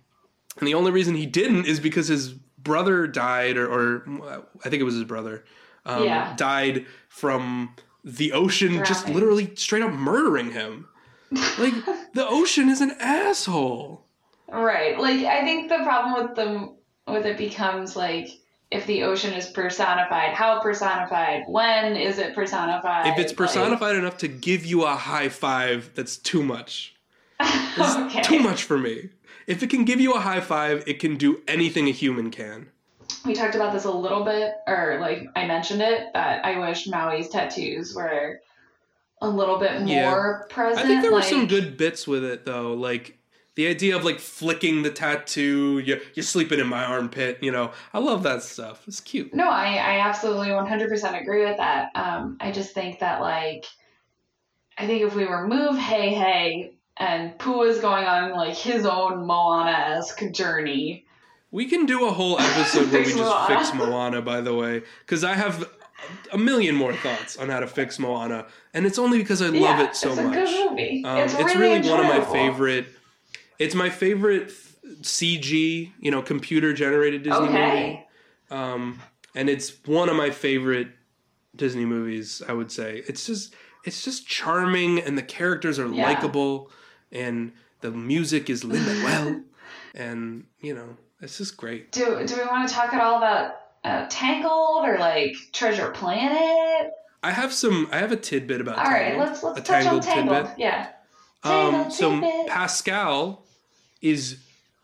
[0.60, 4.04] and the only reason he didn't is because his brother died, or, or
[4.64, 5.44] I think it was his brother,
[5.86, 6.34] um, Yeah.
[6.36, 10.88] died from the ocean just literally straight up murdering him.
[11.32, 11.74] Like
[12.14, 14.06] the ocean is an asshole.
[14.50, 14.98] Right.
[14.98, 16.76] Like I think the problem with them
[17.08, 18.30] with it becomes like
[18.72, 21.44] if the ocean is personified, how personified?
[21.48, 23.08] When is it personified?
[23.08, 26.96] If it's Like- personified enough to give you a high five, that's too much.
[27.78, 28.22] It's okay.
[28.22, 29.10] too much for me.
[29.48, 32.68] If it can give you a high five, it can do anything a human can.
[33.26, 36.88] We talked about this a little bit, or like I mentioned it, that I wish
[36.88, 38.40] Maui's tattoos were
[39.22, 40.54] a little bit more Yeah.
[40.56, 40.86] present.
[40.86, 43.18] I think there were some good bits with it though, like
[43.56, 47.72] the idea of like flicking the tattoo, you're, you're sleeping in my armpit, you know.
[47.94, 48.84] I love that stuff.
[48.88, 49.34] It's cute.
[49.34, 51.92] No, I, I absolutely 100% agree with that.
[51.96, 53.66] Um, I just think that, like,
[54.78, 59.72] I think if we remove Hey Hey and Pua's going on, like, his own Moana
[59.72, 61.06] esque journey.
[61.52, 63.58] We can do a whole episode where we just Moana.
[63.58, 65.66] fix Moana, by the way, because I have
[66.34, 69.54] a million more thoughts on how to fix Moana, and it's only because I love
[69.56, 70.18] yeah, it so much.
[70.18, 70.50] it's a much.
[70.50, 71.06] good movie.
[71.06, 72.88] Um, it's, it's, really, really, one of my favorite.
[73.60, 74.52] It's my favorite
[75.02, 78.06] CG, you know, computer generated Disney movie.
[78.52, 79.00] Um,
[79.34, 80.90] and it's one of my favorite
[81.56, 82.42] Disney movies.
[82.48, 83.54] I would say it's just
[83.86, 86.04] it's just charming, and the characters are Yeah.
[86.04, 86.72] likable,
[87.12, 87.52] and
[87.82, 89.42] the music is Lin Manuel,
[89.96, 91.92] and you know, it's just great.
[91.92, 96.92] Do Do we want to talk at all about uh, Tangled or like Treasure Planet?
[97.24, 97.88] I have some.
[97.92, 98.78] I have a tidbit about.
[98.80, 100.60] All right, let's let's a touch on Tangled tidbit.
[100.60, 100.90] Yeah.
[101.44, 102.20] Um, so.
[102.48, 103.45] Pascal
[104.02, 104.38] is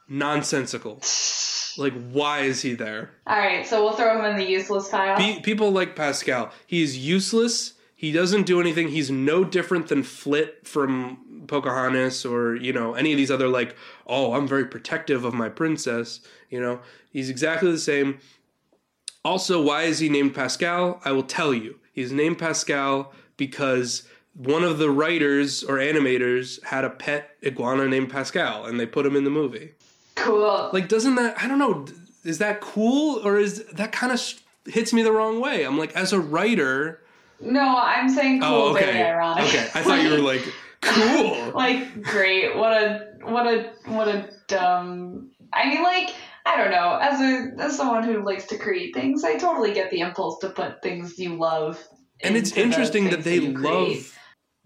[0.07, 1.01] nonsensical.
[1.78, 3.12] Like, why is he there?
[3.28, 5.18] All right, so we'll throw him in the useless pile.
[5.18, 6.51] Pe- people like Pascal.
[6.68, 7.74] He's useless.
[7.95, 8.89] He doesn't do anything.
[8.89, 13.76] He's no different than Flit from Pocahontas or, you know, any of these other, like,
[14.07, 16.20] oh, I'm very protective of my princess.
[16.49, 16.82] You know,
[17.12, 18.20] he's exactly the same.
[19.24, 20.99] Also, why is he named Pascal?
[21.05, 21.80] I will tell you.
[21.93, 28.10] He's named Pascal because one of the writers or animators had a pet iguana named
[28.10, 29.72] Pascal and they put him in the movie.
[30.16, 30.70] cool.
[30.74, 31.86] Like, doesn't that, I don't know,
[32.24, 34.22] is that cool or is that kind of
[34.66, 35.64] hits me the wrong way?
[35.64, 37.02] I'm like, as a writer,
[37.42, 38.86] no, I'm saying oh, cool, oh, okay.
[38.86, 39.46] very ironic.
[39.46, 40.42] Okay, I thought you were like,
[40.82, 41.52] cool.
[41.54, 42.56] like great.
[42.56, 45.32] What a what a what a dumb.
[45.52, 46.14] I mean, like
[46.46, 47.00] I don't know.
[47.02, 50.50] As a as someone who likes to create things, I totally get the impulse to
[50.50, 51.84] put things you love.
[52.22, 54.16] and it's interesting that they love,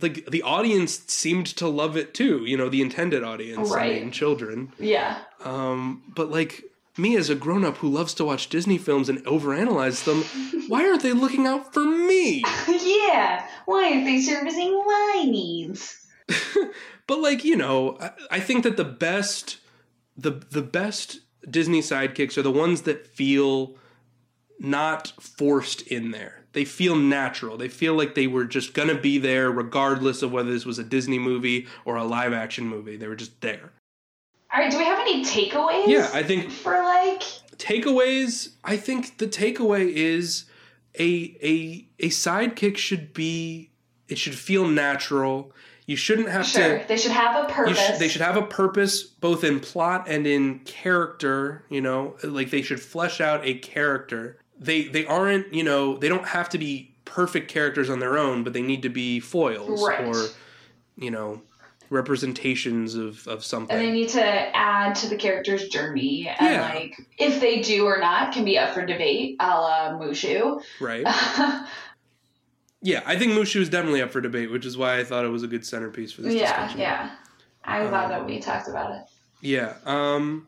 [0.01, 4.11] like, the audience seemed to love it too, you know, the intended audience, I mean,
[4.11, 4.73] children.
[4.79, 5.19] Yeah.
[5.43, 6.63] Um, but like,
[6.97, 10.23] me as a grown up who loves to watch Disney films and overanalyze them,
[10.67, 12.43] why aren't they looking out for me?
[12.67, 13.47] yeah.
[13.65, 16.05] Why aren't they servicing my needs?
[17.07, 19.57] But like you know, I, I think that the best,
[20.17, 21.19] the the best
[21.49, 23.75] Disney sidekicks are the ones that feel
[24.59, 26.44] not forced in there.
[26.55, 27.57] They feel natural.
[27.57, 30.83] They feel like they were just gonna be there, regardless of whether this was a
[30.83, 32.95] Disney movie or a live action movie.
[32.95, 33.73] They were just there.
[34.53, 34.71] All right.
[34.71, 35.85] Do we have any takeaways?
[35.87, 37.21] Yeah, I think for like.
[37.57, 38.53] takeaways.
[38.63, 40.45] I think the takeaway is
[40.97, 43.71] a a a sidekick should be.
[44.07, 45.51] It should feel natural.
[45.87, 46.79] You shouldn't have Sure.
[46.79, 47.77] to They should have a purpose.
[47.77, 52.49] sh- they should have a purpose both in plot and in character you know like
[52.49, 56.57] they should flesh out a character they they aren't you know they don't have to
[56.57, 60.05] be perfect characters on their own but they need to be foils Right.
[60.05, 60.27] or
[60.97, 61.41] you know
[61.89, 66.73] representations of of something and they need to add to the character's journey and Yeah.
[66.73, 71.05] like if they do or not can be up for debate a la mushu right
[72.81, 75.29] yeah i think mushu is definitely up for debate which is why i thought it
[75.29, 77.11] was a good centerpiece for this yeah discussion yeah
[77.63, 79.01] i'm glad Um, that we talked about it
[79.41, 79.75] Yeah.
[79.85, 80.47] Um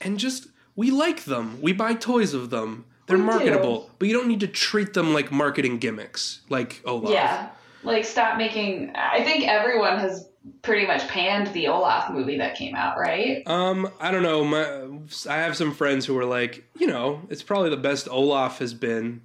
[0.00, 1.60] and just we like them.
[1.62, 2.84] We buy toys of them.
[3.06, 3.26] They're We do.
[3.26, 7.10] marketable, but you don't need to treat them like marketing gimmicks, like Olaf.
[7.12, 7.48] yeah
[7.82, 10.28] like stop making i think everyone has
[10.62, 14.44] pretty much panned the olaf movie that came out right Um, I don't know.
[14.44, 14.64] My
[15.32, 18.74] I have some friends who were like, you know, it's probably the best Olaf has
[18.74, 19.20] been,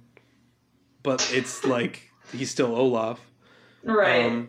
[1.02, 3.18] but it's like he's still Olaf.
[3.82, 4.48] right Um,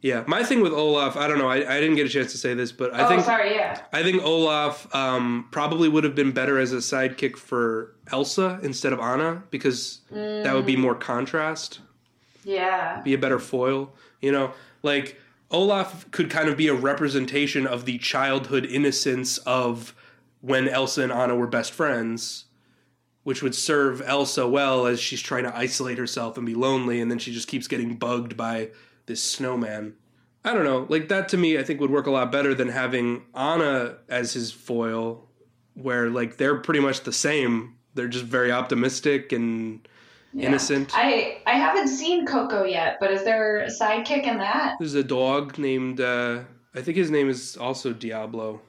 [0.00, 1.48] yeah, my thing with Olaf, I don't know.
[1.48, 3.82] I, I didn't get a chance to say this, but I oh think sorry yeah
[3.92, 8.92] I think Olaf um, probably would have been better as a sidekick for Elsa instead
[8.92, 11.80] of Anna because that would be more contrast.
[12.44, 13.92] yeah be a better foil.
[14.20, 15.20] You know, like
[15.50, 19.94] Olaf could kind of be a representation of the childhood innocence of
[20.40, 22.44] when Elsa and Anna were best friends,
[23.24, 27.10] which would serve Elsa well as she's trying to isolate herself and be lonely, and
[27.10, 28.68] then she just keeps getting bugged by
[29.08, 29.94] this snowman.
[30.44, 32.68] I don't know, like that to me, I think would work a lot better than
[32.68, 35.28] having Anna as his foil,
[35.74, 37.74] where like they're pretty much the same.
[37.94, 39.86] They're just very optimistic and
[40.32, 40.46] Yeah.
[40.48, 40.92] innocent.
[40.94, 44.76] I I haven't seen Coco yet, but is there a sidekick in that?
[44.78, 46.40] There's a dog named uh,
[46.74, 48.60] I think his name is also Diablo,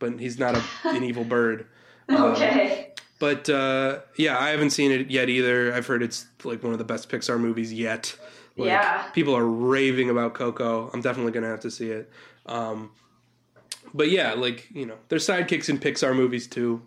[0.00, 1.66] but he's not a, an evil bird.
[2.08, 2.88] Um, Okay.
[3.20, 5.72] But uh, yeah, I haven't seen it yet either.
[5.72, 8.16] I've heard it's like one of the best Pixar movies yet.
[8.56, 9.02] Like, Yeah.
[9.12, 10.90] People are raving about Coco.
[10.92, 12.10] I'm definitely gonna have to see it.
[12.46, 12.90] Um,
[13.94, 16.82] but yeah, like you know, there's sidekicks in Pixar movies too.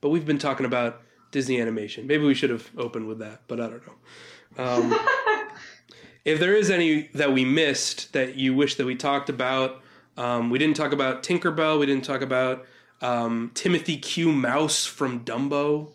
[0.00, 2.06] But we've been talking about Disney animation.
[2.06, 4.64] Maybe we should have opened with that, but I don't know.
[4.64, 4.98] Um,
[6.24, 9.82] if there is any that we missed that you wish that we talked about,
[10.16, 11.78] um, we didn't talk about Tinkerbell.
[11.78, 12.64] We didn't talk about
[13.00, 14.32] um, Timothy Q.
[14.32, 15.92] Mouse from Dumbo.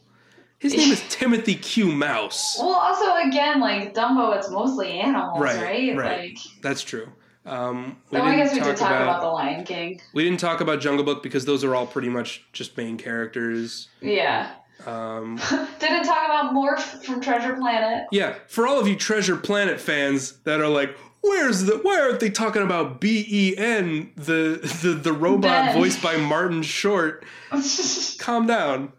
[0.64, 1.92] His name is Timothy Q.
[1.92, 2.58] Mouse.
[2.60, 5.96] Well, also again, like Dumbo, it's mostly animals, Right, right?
[5.98, 6.20] right.
[6.30, 7.08] Like, That's true.
[7.46, 10.00] Um, we oh, I guess we did talk about, the Lion King.
[10.14, 13.90] we didn't talk about Jungle Book because those are all pretty much just main characters.
[14.02, 14.54] Yeah.
[14.86, 15.36] Um,
[15.80, 18.06] Didn't talk about Morph from Treasure Planet.
[18.12, 22.20] yeah, for all of you Treasure Planet fans that are like, where's the why aren't
[22.22, 25.76] they talking about B E N the the the robot Ben.
[25.78, 27.24] voiced by Martin Short?
[28.20, 28.92] Calm down.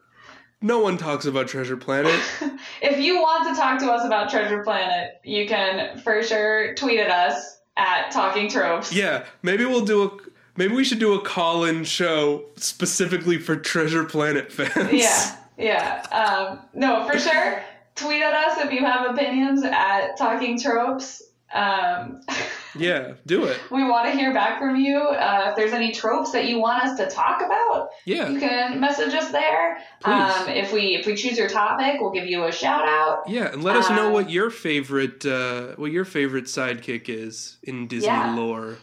[0.64, 2.18] No one talks about Treasure Planet.
[2.80, 6.98] if you want to talk to us about Treasure Planet, you can for sure tweet
[6.98, 8.90] at us at Talking Tropes.
[8.90, 10.10] Yeah, maybe we'll do a
[10.56, 14.90] maybe we should do a call-in show specifically for Treasure Planet fans.
[14.90, 16.00] Yeah, yeah.
[16.10, 17.62] Um, no, for sure.
[17.94, 21.24] Tweet at us if you have opinions at Talking Tropes.
[21.52, 22.22] Um,
[22.76, 23.58] Yeah, do it.
[23.70, 24.98] we want to hear back from you.
[24.98, 28.28] Uh, if there's any tropes that you want us to talk about, Yeah.
[28.28, 29.78] you can message us there.
[30.00, 30.12] Please.
[30.12, 33.28] Um, if we if we choose your topic, we'll give you a shout out.
[33.28, 37.58] Yeah, and let us know Um, what your favorite uh, what your favorite sidekick is
[37.62, 38.78] in Disney Yeah, lore.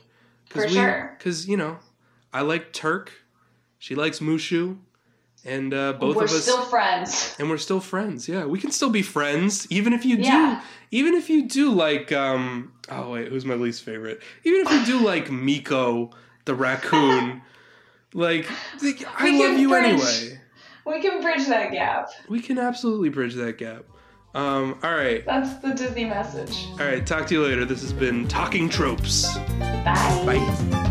[0.49, 1.15] for we, sure.
[1.17, 1.79] Because you know,
[2.33, 3.11] I like Terk,
[3.77, 4.77] she likes Mushu,
[5.45, 7.35] and uh, both We're of us, still friends.
[7.39, 8.27] and we're still friends.
[8.27, 10.59] Yeah, we can still be friends, even if you Yeah.
[10.61, 14.21] do, even if you do like, um, oh wait, who's my least favorite?
[14.43, 16.11] Even if you do like Meeko
[16.45, 17.41] the raccoon,
[18.13, 18.47] like,
[18.81, 19.85] I love you bridge.
[19.85, 20.37] anyway.
[20.85, 22.09] We can bridge that gap.
[22.27, 23.85] We can absolutely bridge that gap.
[24.33, 25.25] Um, all right.
[25.25, 26.65] That's the Disney message.
[26.71, 27.65] All right, talk to you later.
[27.65, 29.37] This has been Talking Tropes.
[29.59, 30.23] Bye.
[30.25, 30.87] Bye.